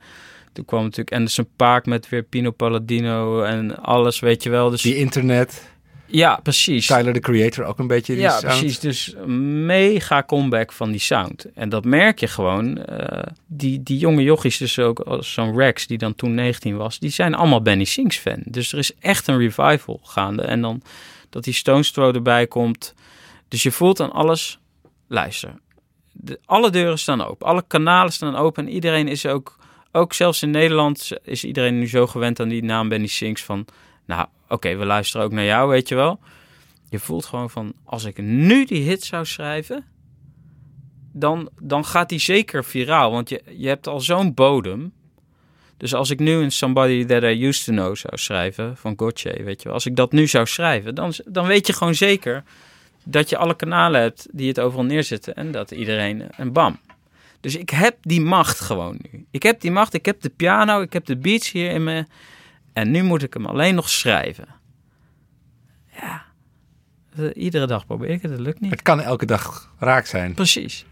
[0.53, 4.71] toen kwam natuurlijk Anderson Paak met weer Pino Palladino en alles, weet je wel.
[4.71, 5.71] Dus Die internet.
[6.07, 6.87] ja, precies.
[6.87, 8.45] Tyler, the Creator, ook een beetje die Ja, sound.
[8.59, 8.79] precies.
[8.79, 11.47] Dus mega comeback van die sound.
[11.55, 12.79] En dat merk je gewoon.
[12.85, 16.99] eh, die, die jonge jochies, dus ook als zo'n Rex, die dan toen 19 was,
[16.99, 18.43] die zijn allemaal Benny Sings fan.
[18.45, 20.43] Dus er is echt een revival gaande.
[20.43, 20.83] En dan
[21.31, 22.95] dat die Stones Throw erbij komt.
[23.53, 24.59] Dus je voelt aan alles,
[25.07, 25.55] luister,
[26.13, 27.47] de, alle deuren staan open.
[27.47, 28.67] Alle kanalen staan open.
[28.67, 29.59] En iedereen is ook,
[29.91, 33.67] ook zelfs in Nederland, is iedereen nu zo gewend aan die naam Benny Sings van,
[34.07, 36.21] nou oké, we luisteren ook naar jou, weet je wel.
[36.89, 39.85] Je voelt gewoon van, als ik nu die hit zou schrijven,
[41.13, 43.11] dan, dan gaat die zeker viraal.
[43.11, 44.93] Want je, je hebt al zo'n bodem.
[45.77, 49.43] Dus als ik nu een Somebody That I Used To Know zou schrijven van Gotye,
[49.43, 49.75] weet je wel.
[49.75, 52.45] Als ik dat nu zou schrijven, dan, dan weet je gewoon zeker
[53.05, 55.35] dat je alle kanalen hebt die het overal neerzetten.
[55.35, 56.79] En dat iedereen, en bam.
[57.41, 59.27] Dus ik heb die macht gewoon nu.
[59.31, 62.07] Ik heb die macht, ik heb de piano, ik heb de beats hier in me.
[62.73, 64.47] En nu moet ik hem alleen nog schrijven.
[66.01, 66.25] Ja,
[67.35, 68.71] iedere dag probeer ik het, het lukt niet.
[68.71, 70.35] Het kan elke dag raak zijn.
[70.35, 70.85] Precies.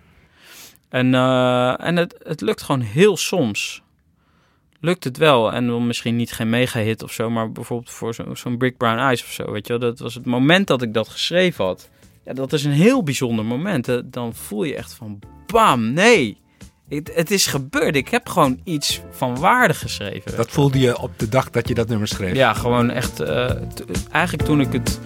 [0.89, 3.83] En, eh, en het, het lukt gewoon heel soms.
[4.81, 5.53] Lukt het wel.
[5.53, 8.99] En dan misschien niet geen mega-hit of zo, maar bijvoorbeeld voor zo- zo'n Brick Brown
[8.99, 9.53] Eyes of zo.
[9.53, 11.91] Weet je wel, dat was het moment dat ik dat geschreven had.
[12.25, 13.89] Ja, dat is een heel bijzonder moment.
[14.05, 16.39] Dan voel je echt van, bam, nee.
[16.89, 17.97] Het, het is gebeurd.
[17.97, 20.37] Ik heb gewoon iets van waarde geschreven.
[20.37, 22.35] Dat voelde je op de dag dat je dat nummer schreef.
[22.35, 23.21] Ja, gewoon echt.
[23.21, 23.51] eh,
[24.11, 25.01] eigenlijk toen ik het,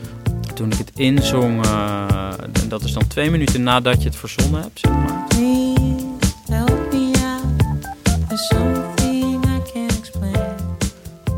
[0.55, 4.61] toen ik het inzong, eh, en dat is dan twee minuten nadat je het verzonnen
[4.63, 5.25] hebt, zeg maar.
[5.29, 6.05] Please
[6.47, 8.29] help me out.
[8.29, 10.35] There's something I can't explain.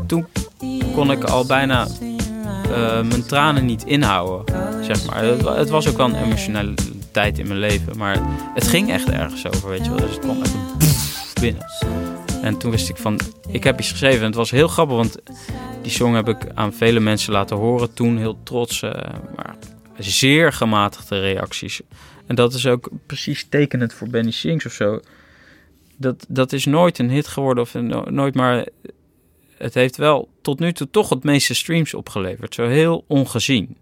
[0.07, 0.27] Toen
[0.93, 1.87] kon ik al bijna
[3.07, 5.23] mijn tranen niet inhouden, zeg maar.
[5.23, 6.73] Het, wa- het was ook wel een emotionele
[7.11, 8.17] tijd in mijn leven, maar
[8.53, 9.99] het ging echt ergens over, weet je wel.
[9.99, 10.53] Dus het kwam echt
[11.41, 11.65] binnen.
[12.41, 14.19] En toen wist ik van, ik heb iets geschreven.
[14.19, 15.17] En het was heel grappig, want
[15.81, 18.17] die song heb ik aan vele mensen laten horen toen.
[18.17, 18.91] Heel trots, eh,
[19.35, 19.55] maar
[19.97, 21.81] zeer gematigde reacties.
[22.27, 24.99] En dat is ook precies tekenend voor Benny Sings of zo.
[25.97, 28.65] Dat, dat is nooit een hit geworden of een- nooit maar...
[29.57, 32.53] Het heeft wel tot nu toe toch het meeste streams opgeleverd.
[32.53, 33.77] Zo heel ongezien.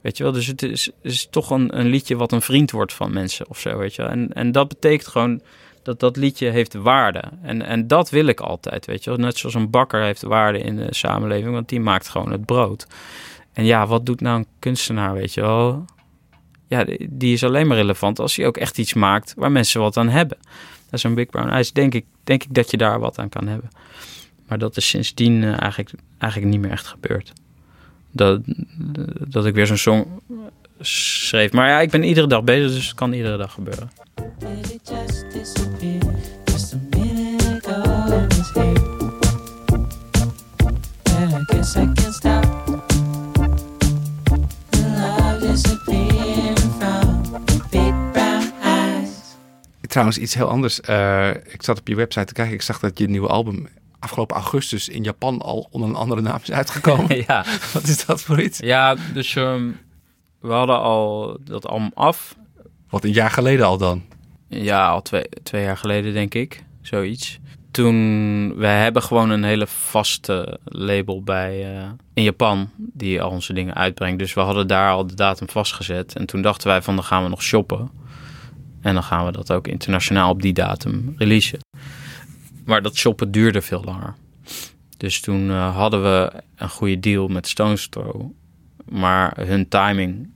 [0.00, 2.92] Weet je wel, dus het is, is toch een, een liedje wat een vriend wordt
[2.92, 4.10] van mensen of zo, weet je wel.
[4.10, 5.40] En, en dat betekent gewoon
[5.82, 7.22] dat dat liedje heeft waarde.
[7.42, 9.18] En, en dat wil ik altijd, weet je wel.
[9.18, 12.86] Net zoals een bakker heeft waarde in de samenleving, want die maakt gewoon het brood.
[13.52, 15.84] En ja, wat doet nou een kunstenaar, weet je wel?
[16.68, 19.96] Ja, die- is alleen maar relevant als hij ook echt iets maakt waar mensen wat
[19.96, 20.38] aan hebben.
[20.90, 23.28] Dat is een Big Brown Eyes, denk ik, denk ik dat je daar wat aan
[23.28, 23.70] kan hebben.
[24.48, 27.32] Maar dat is sindsdien eh, eigenlijk, eigenlijk niet meer echt gebeurd.
[28.10, 28.40] Dat,
[29.28, 30.06] dat ik weer zo'n song
[30.80, 31.52] schreef.
[31.52, 33.90] Maar ja, ik ben iedere dag bezig, dus het kan iedere dag gebeuren.
[49.80, 50.80] Trouwens, iets heel anders.
[50.80, 52.54] Eh, ik zat op je website te kijken.
[52.54, 56.38] Ik zag dat je nieuwe album afgelopen augustus in Japan al onder een andere naam
[56.42, 57.16] is uitgekomen.
[57.26, 57.44] ja.
[57.72, 58.58] Wat is dat voor iets?
[58.58, 59.70] ja, dus ehm,
[60.40, 62.36] we hadden al dat album af.
[62.88, 64.02] Wat een jaar geleden al dan.
[64.48, 66.64] Ja, al twee, twee jaar geleden denk ik.
[66.82, 67.38] Zoiets.
[67.70, 73.52] Toen, we hebben gewoon een hele vaste label bij eh, in Japan die al onze
[73.52, 74.18] dingen uitbrengt.
[74.18, 76.16] Dus we hadden daar al de datum vastgezet.
[76.16, 77.90] En toen dachten wij van dan gaan we nog shoppen.
[78.80, 81.58] En dan gaan we dat ook internationaal op die datum releasen.
[82.68, 84.14] Maar dat shoppen duurde veel langer.
[84.96, 87.54] Dus toen eh, hadden we een goede deal met
[87.90, 88.30] Throw.
[88.88, 90.30] Maar hun timing,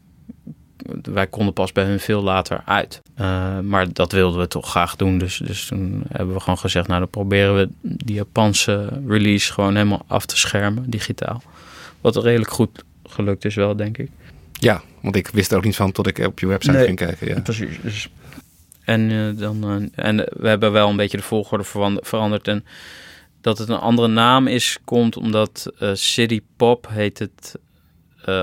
[1.03, 3.03] wij konden pas bij hun veel later uit.
[3.14, 5.18] Eh, maar dat wilden we toch graag doen.
[5.18, 9.75] Dus, dus toen hebben we gewoon gezegd, nou dan proberen we die Japanse release gewoon
[9.77, 11.42] helemaal af te schermen, digitaal.
[12.01, 14.11] Wat redelijk goed gelukt is wel, denk ik.
[14.53, 16.85] Ja, want ik wist er ook niet van tot ik op je website Nee.
[16.85, 17.29] ging kijken.
[17.29, 17.40] Ja.
[17.40, 17.79] Precies.
[17.83, 18.09] Dus,
[18.85, 19.64] en, eh, dan,
[19.95, 22.49] eh, en we hebben wel een beetje de volgorde veran- veranderd.
[22.49, 22.64] En
[23.40, 27.55] dat het een andere naam is, komt omdat eh, City Pop heet het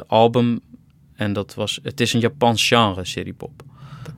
[0.08, 0.60] album.
[1.16, 3.64] En dat was, het is een Japans genre, City Pop.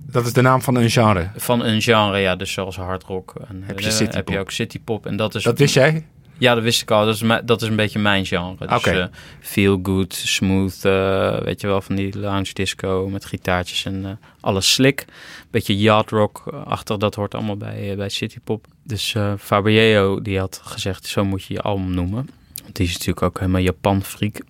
[0.02, 1.30] Dat is de naam van een genre.
[1.36, 3.34] Van een genre, ja, dus zoals hard rock.
[3.48, 5.06] En, Heb je City heb je ook City Pop.
[5.06, 6.06] En dat is, Dat wist jij?
[6.42, 7.06] Ja, dat wist ik al.
[7.06, 8.56] Dat is, dat is een beetje mijn genre.
[8.68, 8.90] Dus Oké.
[9.00, 9.06] eh,
[9.40, 14.12] feel good, smooth, eh, weet je wel, van die lounge disco met gitaartjes en eh,
[14.40, 15.06] alles slick.
[15.52, 18.66] Beetje yacht rock-achtig, dat hoort allemaal bij, bij City Pop.
[18.84, 22.30] Dus Fabio die had gezegd, zo moet je je album noemen.
[22.64, 24.42] Want die is natuurlijk ook helemaal Japan-freak.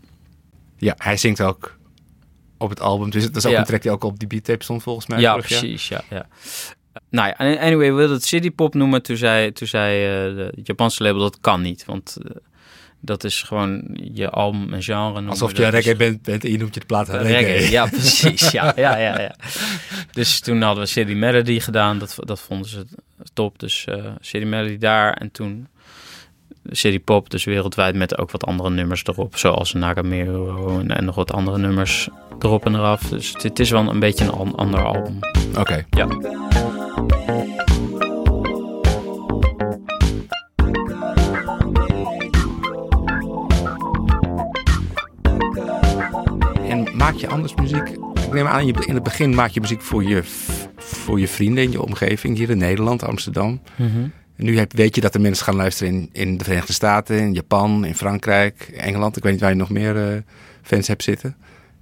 [0.78, 1.78] Ja, hij zingt ook
[2.58, 3.10] op het album.
[3.10, 3.60] Dus dat is ook Ja.
[3.60, 5.20] een track die ook op die beat-tape stond volgens mij.
[5.20, 5.88] Ja, precies.
[5.88, 6.28] Ja, ja.
[7.10, 9.02] Nou ja, an- anyway, we wilden het City Pop noemen.
[9.04, 11.86] Toen zei, toen zei eh, de Japanse label, dat kan niet.
[11.86, 12.32] Want eh,
[13.00, 15.30] dat is gewoon je album en genre noemen.
[15.30, 17.44] Alsof je een is- reggae bent, bent en je noemt je de plaat Eh, reggae.
[17.52, 17.70] reggae.
[17.72, 18.52] Ja, precies.
[18.52, 19.36] Ja, ja, ja, ja.
[20.12, 21.98] Dus toen hadden we City Melody gedaan.
[22.00, 22.86] Dat, dat vonden ze
[23.34, 23.60] top.
[23.60, 25.14] Dus eh City Melody daar.
[25.14, 25.68] En toen
[26.70, 29.38] City Pop, dus wereldwijd met ook wat andere nummers erop.
[29.38, 33.02] Zoals Nagamero en, en nog wat andere nummers erop en eraf.
[33.02, 35.20] Dus het, het is wel een beetje een an- ander album.
[35.58, 35.86] Oké.
[35.90, 36.08] Ja.
[47.12, 47.88] Maak je anders muziek?
[48.26, 50.22] Ik neem aan, in het begin maak je muziek voor je,
[50.78, 52.38] voor je vrienden in je omgeving.
[52.38, 53.62] Hier in Nederland, Amsterdam.
[53.78, 57.20] En nu heb, weet je dat er mensen gaan luisteren in, in de Verenigde Staten,
[57.20, 59.18] in Japan, in Frankrijk, Engeland.
[59.18, 60.18] Ik weet niet waar je nog meer eh,
[60.62, 61.36] fans hebt zitten.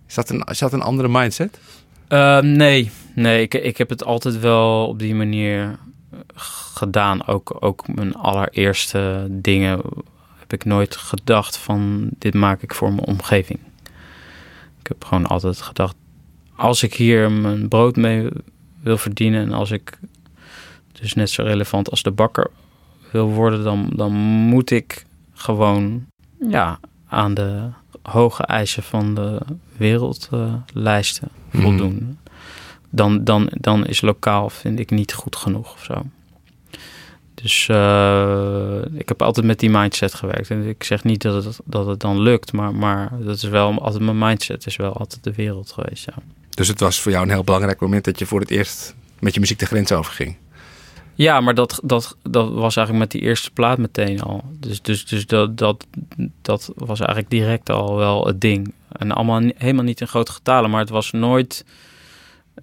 [0.07, 1.59] Is dat een, is dat een andere mindset?
[2.07, 6.19] Eh, nee, nee ik, ik heb het altijd wel op die manier eh,
[6.73, 7.27] gedaan.
[7.27, 9.81] Ook, ook mijn allereerste dingen
[10.39, 13.59] heb ik nooit gedacht van dit maak ik voor mijn omgeving.
[14.89, 15.95] Ik heb gewoon altijd gedacht,
[16.55, 18.27] als ik hier mijn brood mee
[18.83, 19.99] wil verdienen en als ik
[20.91, 22.49] dus net zo relevant als de bakker
[23.11, 26.05] wil worden, dan, dan moet ik gewoon
[26.49, 27.69] ja, aan de
[28.01, 29.39] hoge eisen van de
[29.77, 31.61] wereldlijsten Mhm.
[31.63, 32.17] voldoen.
[32.89, 35.93] Dan, dan, dan is lokaal, vind ik, niet goed genoeg of zo.
[37.41, 40.49] Dus eh, ik heb altijd met die mindset gewerkt.
[40.49, 43.81] En ik zeg niet dat het, dat het dan lukt, maar, maar dat is wel
[43.81, 46.05] altijd mijn mindset, is wel altijd de wereld geweest.
[46.05, 46.13] Ja.
[46.49, 49.33] Dus het was voor jou een heel belangrijk moment dat je voor het eerst met
[49.33, 50.35] je muziek de grens overging.
[51.15, 54.43] Ja, maar dat, dat, dat was eigenlijk met die eerste plaat meteen al.
[54.59, 55.85] Dus, dus, dus dat, dat,
[56.41, 58.73] dat was eigenlijk direct al wel het ding.
[58.91, 61.65] En allemaal helemaal niet in grote getalen, maar het was nooit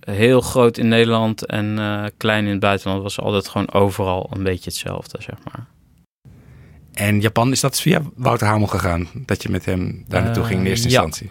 [0.00, 3.02] heel groot in Nederland en eh, klein in het buitenland.
[3.02, 5.66] Was altijd gewoon overal een beetje hetzelfde, zeg maar.
[6.92, 9.09] En Japan, is dat via Wouter Hamel gegaan?
[9.14, 11.02] Dat je met hem daar naartoe ging in Eh, eerste ja.
[11.02, 11.26] instantie?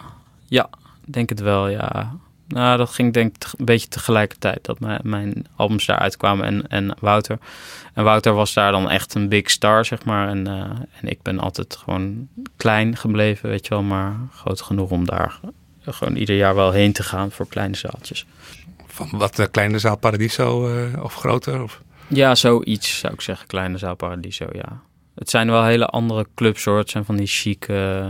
[1.06, 2.16] Ik Denk het wel, ja.
[2.48, 6.68] Nou, dat ging denk ik een beetje tegelijkertijd dat mijn, mijn albums daar uitkwamen en,
[6.68, 7.38] en Wouter.
[7.94, 10.28] En Wouter was daar dan echt een big star, zeg maar.
[10.28, 10.54] En, eh,
[11.00, 13.82] en ik ben altijd gewoon klein gebleven, weet je wel.
[13.82, 15.40] Maar groot genoeg om daar
[15.82, 18.26] gewoon ieder jaar wel heen te gaan voor kleine zaaltjes.
[18.96, 21.62] Van wat de kleine zaal Paradiso eh, of groter?
[21.62, 21.82] Of?
[22.06, 23.46] Ja, zoiets zou ik zeggen.
[23.46, 24.80] Kleine zaal Paradiso, ja.
[25.14, 26.78] Het zijn wel hele andere clubs hoor.
[26.78, 28.06] Het zijn van die chic eh,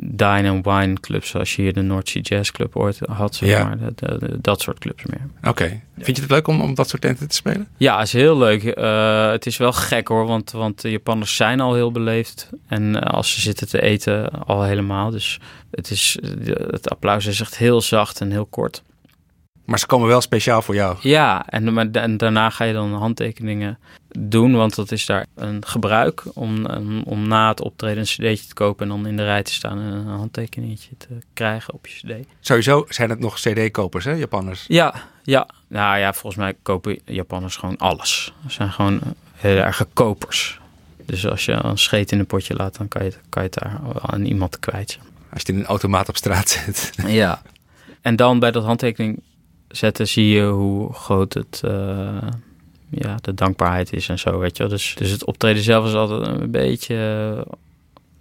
[0.00, 1.28] dine and wine clubs.
[1.28, 3.64] Zoals je hier de North Sea Jazz Club ooit had, zeg Ja.
[3.64, 3.78] maar.
[3.78, 5.26] Dat, dat, dat soort clubs meer.
[5.50, 5.80] Oké.
[5.98, 7.68] Vind je het leuk om, om dat soort tenten te spelen?
[7.76, 8.64] Ja, is heel leuk.
[8.64, 12.50] Eh, het is wel gek hoor, want, want de Japanners zijn al heel beleefd.
[12.66, 15.10] En eh, als ze zitten te eten, al helemaal.
[15.10, 16.18] Dus het, is,
[16.70, 18.82] het applaus is echt heel zacht en heel kort.
[19.68, 20.96] Maar ze komen wel speciaal voor jou.
[21.00, 23.78] Ja, en, en daarna ga je dan handtekeningen
[24.18, 26.66] doen, want dat is daar een gebruik om,
[27.04, 29.78] om, na het optreden een cd'tje te kopen en dan in de rij te staan
[29.78, 32.26] en een handtekeningetje te krijgen op je cd.
[32.40, 34.64] Sowieso zijn het nog CD-kopers, hè, Japanners?
[34.68, 35.48] Ja, ja.
[35.68, 38.32] Nou ja, volgens mij kopen Japanners gewoon alles.
[38.46, 39.00] Ze zijn gewoon
[39.34, 40.60] heel erg kopers.
[41.06, 43.48] Dus als je een scheet in een potje laat, dan kan je, het- kan je
[43.52, 44.98] het daar aan iemand kwijt.
[45.32, 46.92] Als je in een automaat op straat zet.
[47.06, 47.42] Ja.
[48.02, 49.20] En dan bij dat handtekening
[49.68, 52.28] zetten zie je hoe groot het, eh,
[52.90, 54.72] ja, de dankbaarheid is en zo, weet je wel.
[54.72, 56.94] Dus, dus het optreden zelf is altijd een beetje
[57.44, 57.52] eh,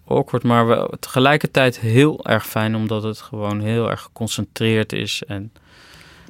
[0.08, 5.24] awkward, maar wel tegelijkertijd heel erg fijn, omdat het gewoon heel erg geconcentreerd is.
[5.28, 5.52] En,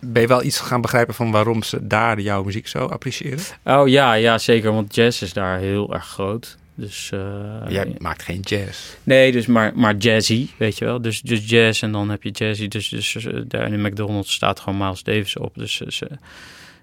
[0.01, 3.39] Ben je wel iets gaan begrijpen van waarom ze daar jouw muziek zo appreciëren?
[3.63, 6.58] oh ja, ja, zeker, want jazz is daar heel erg groot.
[6.78, 8.80] Dus, eh, Jij maakt geen jazz.
[9.04, 11.02] Nee, dus maar, maar jazzy, weet je wel.
[11.02, 12.68] Dus, dus jazz en dan heb je jazzy.
[12.68, 15.56] Dus, dus eh, daar in de McDonald's staat gewoon Miles Davis op.
[15.56, 16.10] Dus eh, ze,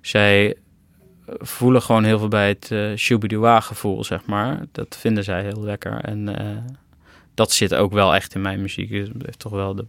[0.01, 0.57] zij
[1.27, 4.65] voelen gewoon heel veel bij het eh shooby gevoel, zeg maar.
[4.73, 6.01] Dat vinden zij heel lekker.
[6.01, 6.37] En
[7.35, 8.91] dat zit ook wel echt in mijn muziek.
[8.91, 9.87] Dus Het heeft toch wel de,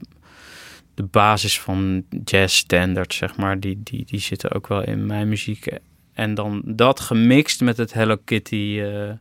[0.94, 3.60] de basis van jazz standards, zeg maar.
[3.60, 5.68] Die, die, die zitten ook wel in mijn muziek.
[6.14, 8.80] En dan dat gemixt met het Hello Kitty...
[8.82, 9.12] eh,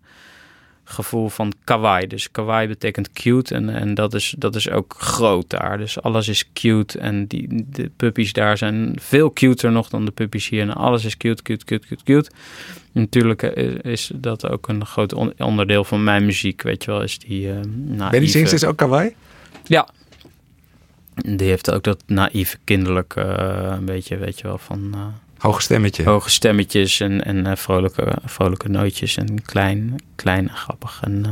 [0.84, 2.06] gevoel van kawaii.
[2.06, 5.78] Dus kawaii betekent cute en, en dat, is, dat is ook groot daar.
[5.78, 10.10] Dus alles is cute en die, de puppies daar zijn veel cuter nog dan de
[10.10, 10.60] puppies hier.
[10.62, 12.30] En alles is cute, cute, cute, cute, cute.
[12.92, 13.42] Natuurlijk
[13.82, 17.02] is, dat ook een groot on- onderdeel van mijn muziek, weet je wel.
[17.02, 19.14] Is die uh, Benny Sings is ook kawaii?
[19.64, 19.88] Ja.
[21.14, 24.90] Die heeft ook dat naïeve kinderlijk eh, een beetje, weet je wel, van...
[24.94, 25.00] eh,
[25.44, 26.04] Hoge stemmetje.
[26.04, 31.00] Hoge stemmetjes en, en eh, vrolijke, vrolijke nootjes en klein, klein en grappig.
[31.02, 31.30] En, eh,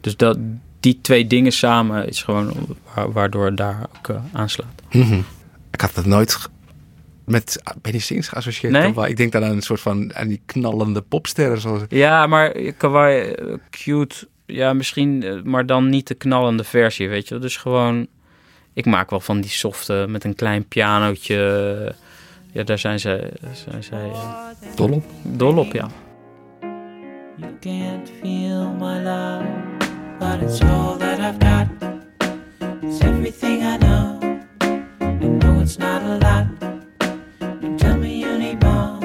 [0.00, 0.38] dus dat,
[0.80, 4.82] die twee dingen samen is gewoon wa- waardoor het daar ook eh, aanslaat.
[4.92, 5.20] Mhm.
[5.70, 6.48] Ik had dat nooit
[7.24, 8.72] met Benny Sings geassocieerd.
[8.72, 9.08] Nee?
[9.08, 11.60] Ik denk dan aan een soort van aan die knallende popsterren.
[11.60, 11.82] Zoals...
[11.88, 13.34] Ja, maar kawaii,
[13.70, 17.38] cute, ja misschien, maar dan niet de knallende versie, weet je.
[17.38, 18.06] Dus gewoon,
[18.72, 21.94] ik maak wel van die softe met een klein pianootje.
[22.52, 25.04] Ja, daar zijn zij, zijn zij eh, Dol op.
[25.22, 25.88] dol op, ja.
[27.36, 29.44] You can't feel my love,
[30.18, 31.66] but it's all that I've got.
[32.82, 34.18] It's everything I know.
[35.22, 36.46] I know it's not a lot.
[37.60, 38.98] Don't tell me you need more,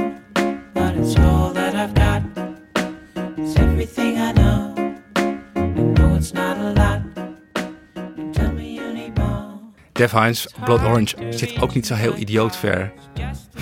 [0.74, 2.22] but it's all that I've got.
[3.38, 4.74] It's everything I know.
[5.56, 7.02] I know it's not a lot.
[8.16, 9.60] Don't tell me you need more.
[9.92, 12.92] Def Hines, Blood Orange zit ook niet zo heel idioot ver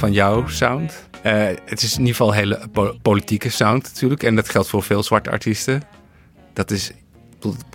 [0.03, 1.07] van jouw sound.
[1.21, 4.23] Eh, het is in ieder geval een hele po- politieke sound natuurlijk.
[4.23, 5.81] En dat geldt voor veel zwarte artiesten.
[6.53, 6.91] Dat is...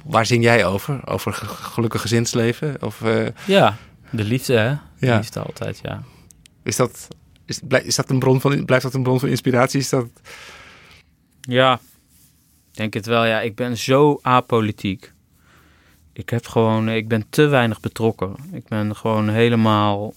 [0.04, 1.00] Waar zing jij over?
[1.04, 2.76] Over ge- gelukkig gezinsleven?
[2.82, 3.76] Of eh, Ja,
[4.10, 4.74] de liefde hè?
[4.98, 5.16] De Ja.
[5.16, 6.02] liefde altijd, ja.
[6.62, 7.08] is dat...
[7.46, 9.80] Is, blij- is dat een bron van, blijft dat een bron van inspiratie?
[9.80, 10.06] Is dat,
[11.40, 11.74] Ja,
[12.70, 13.24] ik denk het wel.
[13.24, 15.12] Ja, ik ben zo apolitiek.
[16.12, 18.34] Ik heb gewoon, ik ben te weinig betrokken.
[18.52, 20.14] Ik ben gewoon helemaal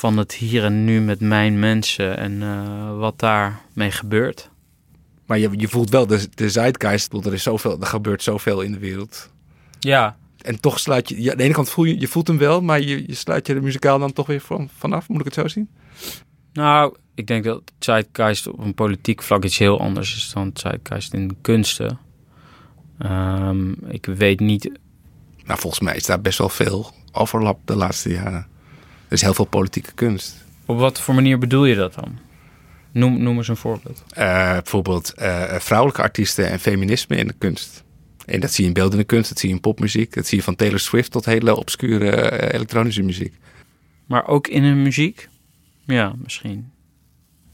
[0.00, 4.50] van het hier en nu met mijn mensen en eh, wat daarmee gebeurt.
[5.26, 7.10] maar je, je voelt wel de, de zeitgeist.
[7.10, 9.30] Bedoel, Er, is zoveel, er gebeurt zoveel in de wereld.
[9.80, 11.22] Ja, En toch sluit je...
[11.22, 13.46] ja, aan de ene kant voel je, je voelt hem wel, maar je, je sluit
[13.46, 15.08] je er muzikaal dan toch weer van, vanaf.
[15.08, 15.68] Moet ik het zo zien?
[16.52, 21.12] nou, ik denk dat Zeitgeist op een politiek vlak iets heel anders is dan Zeitgeist
[21.12, 21.98] in de kunsten.
[22.98, 24.70] Ehm, ik weet niet
[25.44, 28.49] Nou, volgens mij is daar best wel veel overlap de laatste jaren.
[29.10, 30.44] Er is heel veel politieke kunst.
[30.66, 32.18] Op wat voor manier bedoel je dat dan?
[32.92, 34.04] Noem, noem eens een voorbeeld.
[34.10, 37.84] Eh, bijvoorbeeld eh, vrouwelijke artiesten en feminisme in de kunst.
[38.26, 40.14] En dat zie je in beeldende kunst, dat zie je in popmuziek.
[40.14, 43.34] Dat zie je van Taylor Swift tot hele obscure eh, elektronische muziek.
[44.06, 45.28] Maar ook in hun muziek?
[45.84, 46.72] Ja, misschien.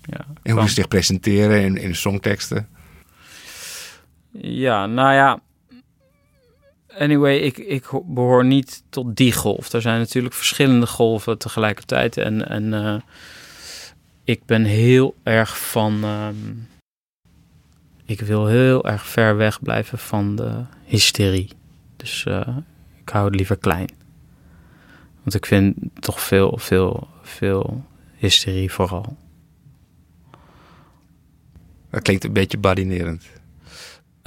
[0.03, 2.69] Ja, En hoe ze zich presenteren in, in songteksten.
[4.41, 5.41] ja, nou ja.
[6.99, 9.73] Anyway, ik, ik ho- behoor niet tot die golf.
[9.73, 12.17] Er zijn natuurlijk verschillende golven tegelijkertijd.
[12.17, 12.97] En, en eh,
[14.25, 16.05] ik ben heel erg van.
[16.05, 16.35] ehm,
[18.05, 21.49] ik wil heel erg ver weg blijven van de hysterie.
[21.97, 22.57] Dus eh,
[23.01, 23.89] ik hou het liever klein.
[25.23, 27.85] Want ik vind toch veel, veel, veel
[28.17, 29.17] hysterie vooral.
[31.91, 33.27] Dat klinkt een beetje badinerend.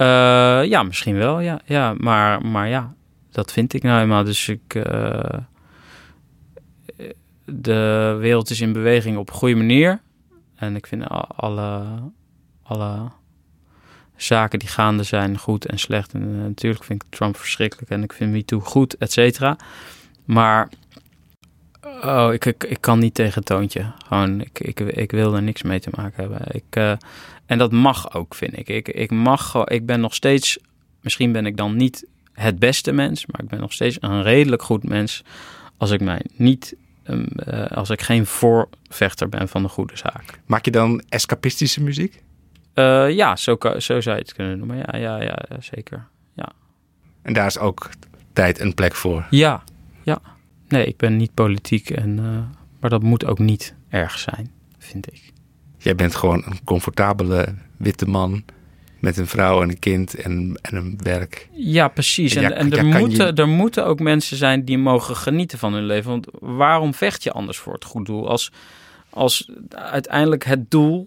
[0.00, 1.60] Eh, ja, misschien wel, ja.
[1.64, 2.94] ja maar, maar ja,
[3.30, 4.24] dat vind ik nou eenmaal.
[4.24, 4.74] Dus ik...
[4.74, 5.38] eh,
[7.44, 10.00] de wereld is in beweging op een goede manier.
[10.54, 11.84] En ik vind alle,
[12.62, 13.10] alle
[14.16, 16.12] zaken die gaande zijn goed en slecht.
[16.12, 19.56] En eh, natuurlijk vind ik Trump verschrikkelijk en ik vind MeToo goed, et cetera.
[20.24, 20.68] Maar
[22.04, 23.92] oh, ik, ik, ik kan niet tegen het toontje.
[24.06, 26.40] Gewoon, ik, ik, ik wil er niks mee te maken hebben.
[26.50, 26.92] Ik, eh,
[27.46, 28.68] en dat mag ook, vind ik.
[28.68, 30.58] Ik, ik mag ik ben nog steeds,
[31.00, 34.62] misschien ben ik dan niet het beste mens, maar ik ben nog steeds een redelijk
[34.62, 35.22] goed mens
[35.76, 40.40] als ik mij niet, ehm, eh, als ik geen voorvechter ben van de goede zaak.
[40.46, 42.22] Maak je dan escapistische muziek?
[42.74, 44.76] Eh, ja, zo, zo zou je het kunnen noemen.
[44.76, 46.08] Ja, ja, ja, ja, zeker.
[47.22, 47.88] En daar is ook
[48.32, 49.26] tijd en plek voor.
[49.30, 49.62] Ja,
[50.02, 50.20] ja.
[50.70, 52.24] Nee, ik ben niet politiek, en, eh,
[52.80, 55.32] maar dat moet ook niet erg zijn, vind ik.
[55.78, 58.44] Jij bent gewoon een comfortabele witte man
[58.98, 61.48] met een vrouw en een kind en, en een werk.
[61.52, 62.34] Ja, precies.
[62.34, 65.58] En, Ja, en ja, er, moeten, je- er moeten ook mensen zijn die mogen genieten
[65.58, 66.10] van hun leven.
[66.10, 68.28] Want waarom vecht je anders voor het goed doel?
[68.28, 68.52] Als,
[69.10, 71.06] als uiteindelijk het doel,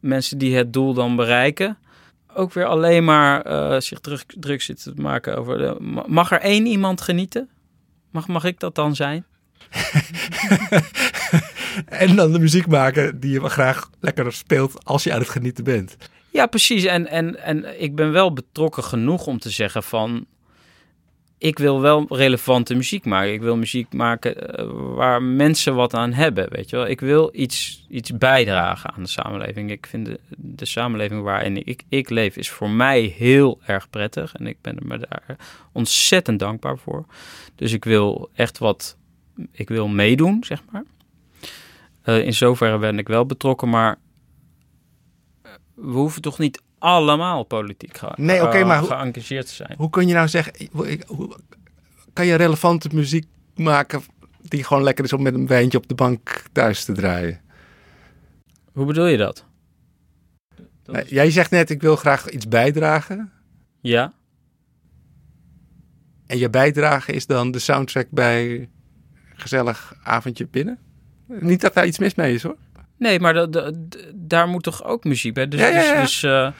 [0.00, 1.78] mensen die het doel dan bereiken,
[2.34, 5.58] ook weer alleen maar eh, zich druk, druk zitten te maken over...
[5.58, 7.48] De, ma- mag er één iemand genieten?
[8.16, 9.24] Mag, mag ik dat dan zijn?
[11.86, 15.64] En dan de muziek maken die je graag lekker speelt als je aan het genieten
[15.64, 15.96] bent.
[16.30, 16.84] Ja, precies.
[16.84, 20.26] En, en, en ik ben wel betrokken genoeg om te zeggen van...
[21.38, 23.32] Ik wil wel relevante muziek maken.
[23.32, 26.86] Ik wil muziek maken eh, waar mensen wat aan hebben, weet je wel.
[26.86, 29.70] Ik wil iets, iets bijdragen aan de samenleving.
[29.70, 34.34] Ik vind de, de samenleving waarin ik, ik leef is voor mij heel erg prettig.
[34.34, 35.36] En ik ben er me daar
[35.72, 37.04] ontzettend dankbaar voor.
[37.54, 38.96] Dus ik wil echt wat...
[39.52, 40.84] Ik wil meedoen, zeg maar.
[42.02, 43.98] Eh, in zoverre ben ik wel betrokken, maar
[45.76, 49.74] we hoeven toch niet allemaal politiek ge- Nee, oké, eh, maar hoe- geëngageerd te zijn.
[49.78, 51.36] Hoe kun je nou zeggen, ik- hoe-
[52.12, 54.02] kan je relevante muziek maken
[54.42, 57.40] die gewoon lekker is om met een wijntje op de bank thuis te draaien?
[58.72, 59.44] Hoe bedoel je dat?
[60.82, 63.32] Dat Nee, is- Jij zegt net, ik wil graag iets bijdragen.
[63.80, 64.12] Ja,
[66.26, 68.68] En je bijdrage is dan de soundtrack bij
[69.34, 70.78] gezellig avondje binnen?
[71.26, 72.56] Niet dat daar iets mis mee is hoor.
[72.98, 73.48] Nee, maar
[74.14, 75.48] daar moet toch ook muziek bij?
[75.48, 76.00] Dus, Ja, ja, ja.
[76.00, 76.52] Dus, dus, eh,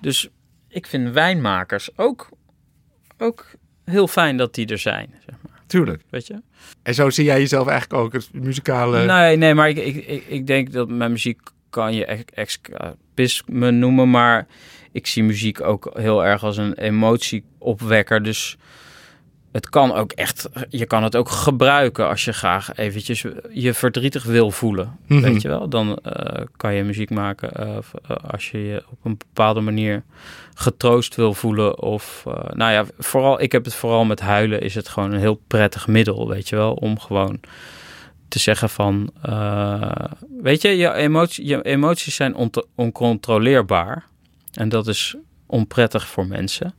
[0.00, 0.28] dus
[0.68, 2.28] ik vind wijnmakers ook,
[3.18, 3.46] ook
[3.84, 5.60] heel fijn dat die er zijn, zeg maar.
[5.66, 6.02] Tuurlijk.
[6.10, 6.42] Weet je?
[6.82, 9.04] En zo zie jij jezelf eigenlijk ook, het muzikale...
[9.04, 14.10] Nee, nee, maar ik, ik, ik, ik denk dat mijn muziek kan je escapisme noemen,
[14.10, 14.46] maar
[14.92, 18.22] ik zie muziek ook heel erg als een emotieopwekker.
[18.22, 18.56] Dus
[19.52, 24.24] het kan ook echt, je kan het ook gebruiken als je graag eventjes je verdrietig
[24.24, 24.98] wil voelen.
[25.06, 25.20] Mhm.
[25.20, 25.68] Weet je wel?
[25.68, 29.60] Dan eh, kan je muziek maken eh, of, eh, als je je op een bepaalde
[29.60, 30.02] manier
[30.54, 31.82] getroost wil voelen.
[31.82, 35.40] Of, nou ja, vooral, ik heb het vooral met huilen, is het gewoon een heel
[35.46, 37.40] prettig middel, weet je wel, om gewoon
[38.28, 39.10] te zeggen van,
[40.42, 44.06] weet je, je, emotie, je emoties zijn ont- oncontroleerbaar.
[44.52, 46.74] En dat is onprettig voor mensen.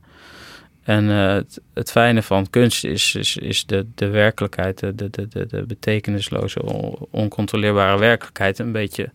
[0.82, 1.40] En eh,
[1.74, 6.96] het, fijne van kunst is, is, de, de werkelijkheid, de, de, de, de betekenisloze, on-
[7.10, 9.10] oncontroleerbare werkelijkheid een beetje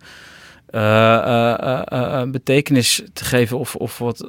[0.67, 3.57] eh, betekenis te geven.
[3.57, 4.27] Of, of wat,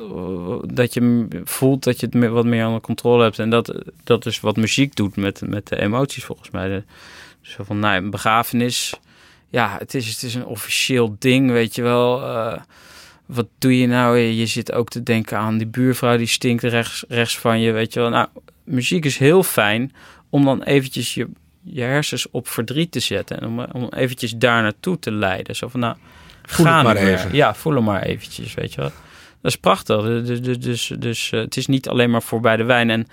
[0.74, 3.39] dat je voelt dat je het wat meer onder controle hebt.
[3.39, 3.74] En dat,
[4.05, 6.84] dat is wat muziek doet met, met de emoties volgens mij.
[7.41, 8.95] Zo van, nou, een begrafenis.
[9.49, 12.20] Ja, het is, het is een officieel ding, weet je wel.
[13.29, 14.18] Wat doe je nou?
[14.18, 17.93] Je zit ook te denken aan die buurvrouw die stinkt rechts, rechts van je, weet
[17.93, 18.11] je wel.
[18.11, 18.29] Nou,
[18.64, 19.93] muziek is heel fijn
[20.31, 21.29] om dan eventjes je,
[21.62, 23.41] je hersens op verdriet te zetten.
[23.41, 25.57] En om, om eventjes daar naartoe te leiden.
[25.57, 25.97] Zo van, nou,
[26.49, 27.35] Voel het maar even.
[27.35, 28.91] Ja, voel hem maar eventjes, weet je wel.
[29.41, 30.24] Dat is prachtig.
[30.24, 32.91] Dus, dus, dus, het is niet alleen maar voor bij de wijn.
[32.91, 33.07] En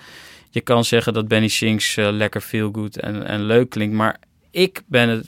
[0.50, 3.94] je kan zeggen dat Benny Sings eh, lekker feel good en, en leuk klinkt.
[3.94, 4.16] Maar
[4.50, 5.26] ik ben het,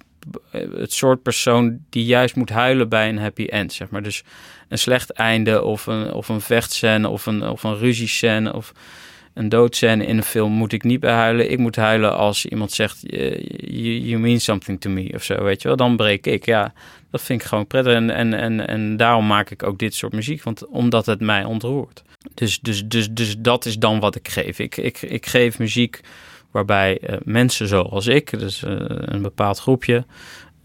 [0.50, 4.02] het soort persoon die juist moet huilen bij een happy end, zeg maar.
[4.02, 4.24] Dus
[4.68, 8.72] een slecht einde of een, of een vechtscène of een, of een ruziescène of
[9.34, 11.50] een doodscène in een film moet ik niet bij huilen.
[11.50, 15.62] Ik moet huilen als iemand zegt, you, you mean something to me of zo, weet
[15.62, 15.76] je wel.
[15.76, 16.72] Dan breek ik, ja.
[17.10, 20.12] Dat vind ik gewoon prettig en, en, en, en daarom maak ik ook dit soort
[20.12, 22.02] muziek, want omdat het mij ontroert.
[22.34, 24.58] Dus, dus, dus, dus dat is dan wat ik geef.
[24.58, 26.00] Ik, ik, ik geef muziek
[26.50, 30.04] waarbij eh, mensen zoals ik, dus eh, een bepaald groepje,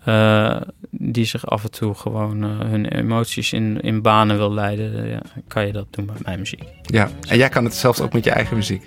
[0.04, 5.22] eh, die zich af en toe gewoon hun emoties in, in banen wil leiden, ja,
[5.48, 6.64] kan je dat doen met mijn muziek.
[6.82, 8.86] Ja, en jij kan het zelfs ook met je eigen muziek.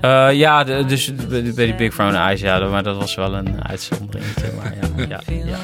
[0.00, 3.64] Eh, ja, de- dus bij die Big Brown Eyes, ja, maar dat was wel een
[3.64, 4.24] uitzondering.
[4.56, 5.58] Maar ja, ja, Feel ja.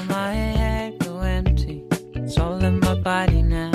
[2.14, 3.72] It's all in my body now.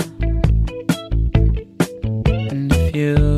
[2.51, 3.32] And if you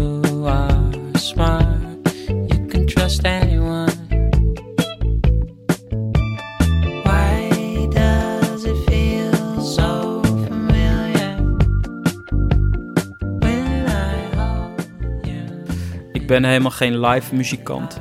[16.26, 17.99] Ben helemaal geen live muzikant.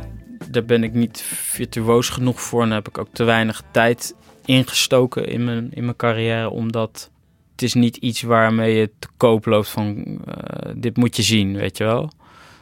[0.51, 4.14] Daar ben ik niet virtuoos genoeg voor en heb ik ook te weinig tijd
[4.45, 6.51] ingestoken in mijn, in mijn carrière.
[6.51, 7.11] Omdat
[7.53, 11.57] het is niet iets waarmee je te koop loopt van eh, dit moet je zien,
[11.57, 12.11] weet je wel.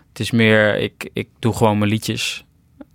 [0.09, 2.45] Het is meer, ik, ik doe gewoon mijn liedjes.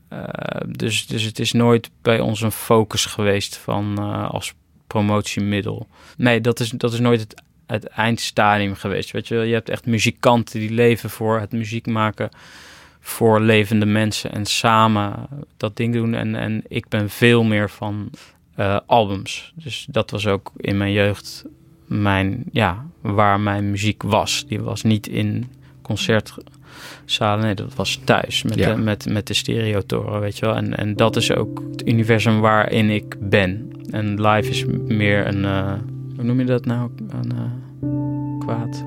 [0.10, 0.22] Eh,
[0.70, 4.54] dus, dus het is nooit bij ons een focus geweest van eh, als
[4.88, 5.88] promotiemiddel.
[6.18, 9.12] Nee, dat is, dat is nooit het het eindstadium geweest.
[9.12, 9.44] Weet je, wel.
[9.44, 12.30] je hebt echt muzikanten die leven voor het muziek maken
[13.00, 16.14] voor levende mensen en samen dat ding doen.
[16.14, 18.10] En, en ik ben veel meer van
[18.56, 19.54] eh, albums.
[19.56, 21.46] Dus dat was ook in mijn jeugd
[21.86, 24.46] mijn, ja, waar mijn muziek was.
[24.48, 25.50] Die was niet in
[25.82, 28.74] concertzalen, nee, dat was thuis met, Ja.
[28.74, 30.56] de, met, met de stereotoren, weet je wel.
[30.56, 33.72] En, en dat is ook het universum waarin ik ben.
[33.90, 35.74] En live is meer een, eh,
[36.18, 36.90] hoe noem je dat nou?
[37.10, 38.86] Een eh, kwaad?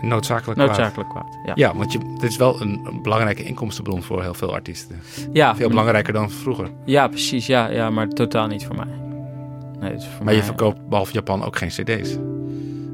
[0.00, 0.68] Noodzakelijk kwaad.
[0.68, 1.52] Noodzakelijk kwaad, ja.
[1.54, 4.96] Ja, want je, dit is wel een, een belangrijke inkomstenbron voor heel veel artiesten.
[5.32, 6.70] Ja, Veel belangrijker dan vroeger.
[6.84, 7.46] Ja, precies.
[7.46, 8.88] Ja, ja, maar totaal niet voor mij.
[9.80, 12.16] Nee, het is voor Maar je verkoopt behalve Japan ook geen cd's.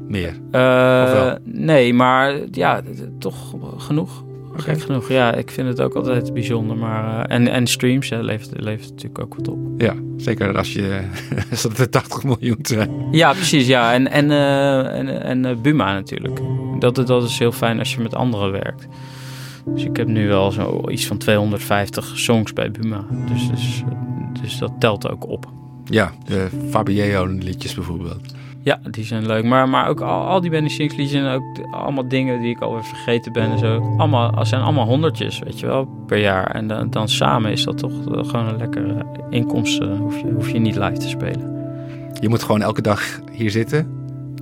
[0.07, 0.33] Meer.
[0.51, 1.37] Wel?
[1.43, 2.81] nee, maar ja,
[3.19, 4.23] toch genoeg.
[4.55, 5.09] Gek genoeg.
[5.09, 6.77] Ja, ik vind het ook altijd bijzonder.
[6.77, 9.59] Maar, eh, en, en streams ja, levert, levert natuurlijk ook wat op.
[9.77, 11.01] Ja, zeker als je
[11.51, 12.89] als dat er 80 miljoen zijn.
[13.11, 13.67] Ja, precies.
[13.67, 16.39] Ja, en, en, eh, en, en eh, Buma natuurlijk.
[16.79, 18.87] Dat, dat is heel fijn als je met anderen werkt.
[19.65, 23.05] Dus ik heb nu wel zo iets van 250 songs bij Buma.
[23.31, 23.83] Dus, dus,
[24.41, 25.51] dus dat telt ook op.
[25.85, 28.33] Ja, de Fabio liedjes bijvoorbeeld.
[28.63, 29.43] Ja, die zijn leuk.
[29.43, 32.61] Maar, maar ook al, al die Benny Sings liedjes en ook allemaal dingen die ik
[32.61, 33.95] alweer vergeten ben en zo.
[33.97, 36.51] Allemaal, zijn allemaal honderdjes, weet je wel, per jaar.
[36.55, 39.97] En dan, dan samen is dat toch eh, gewoon een lekkere inkomsten.
[39.97, 41.51] Hoef je, hoef je niet live te spelen.
[42.19, 43.91] Je moet gewoon elke dag hier zitten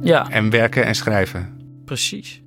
[0.01, 1.49] Ja, en werken en schrijven.
[1.85, 2.40] precies.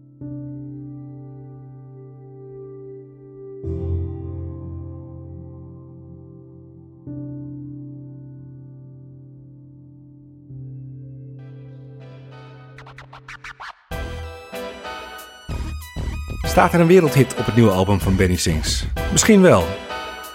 [16.55, 18.85] Staat er een wereldhit op het nieuwe album van Benny Sings?
[19.11, 19.65] Misschien wel.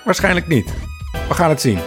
[0.05, 0.73] Waarschijnlijk niet.
[1.27, 1.79] We gaan het zien.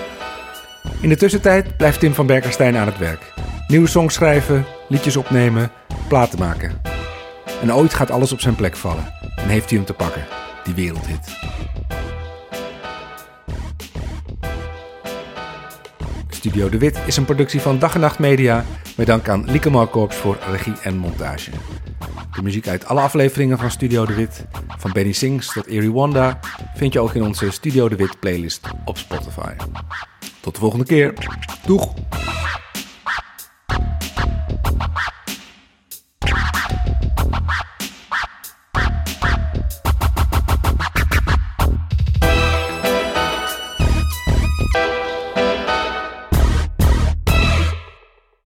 [1.01, 3.33] In de tussentijd blijft Tim van Berkerstein aan het werk.
[3.67, 5.71] Nieuwe songs schrijven, liedjes opnemen,
[6.09, 6.81] platen maken.
[7.63, 9.13] En ooit gaat alles op zijn plek vallen.
[9.37, 10.27] En heeft hij hem te pakken,
[10.65, 11.39] die wereldhit.
[16.43, 18.65] Studio De Wit is een productie van Dag en Nacht Media...
[18.97, 21.51] met dank aan Lieke Markorps voor regie en montage.
[22.35, 24.45] De muziek uit alle afleveringen van Studio De Wit,
[24.79, 26.41] van Benny Sings tot Erie Wanda,
[26.75, 29.53] vind je ook in onze Studio De Wit playlist op Spotify.
[30.41, 31.15] Tot de volgende keer.
[31.67, 31.95] Doeg!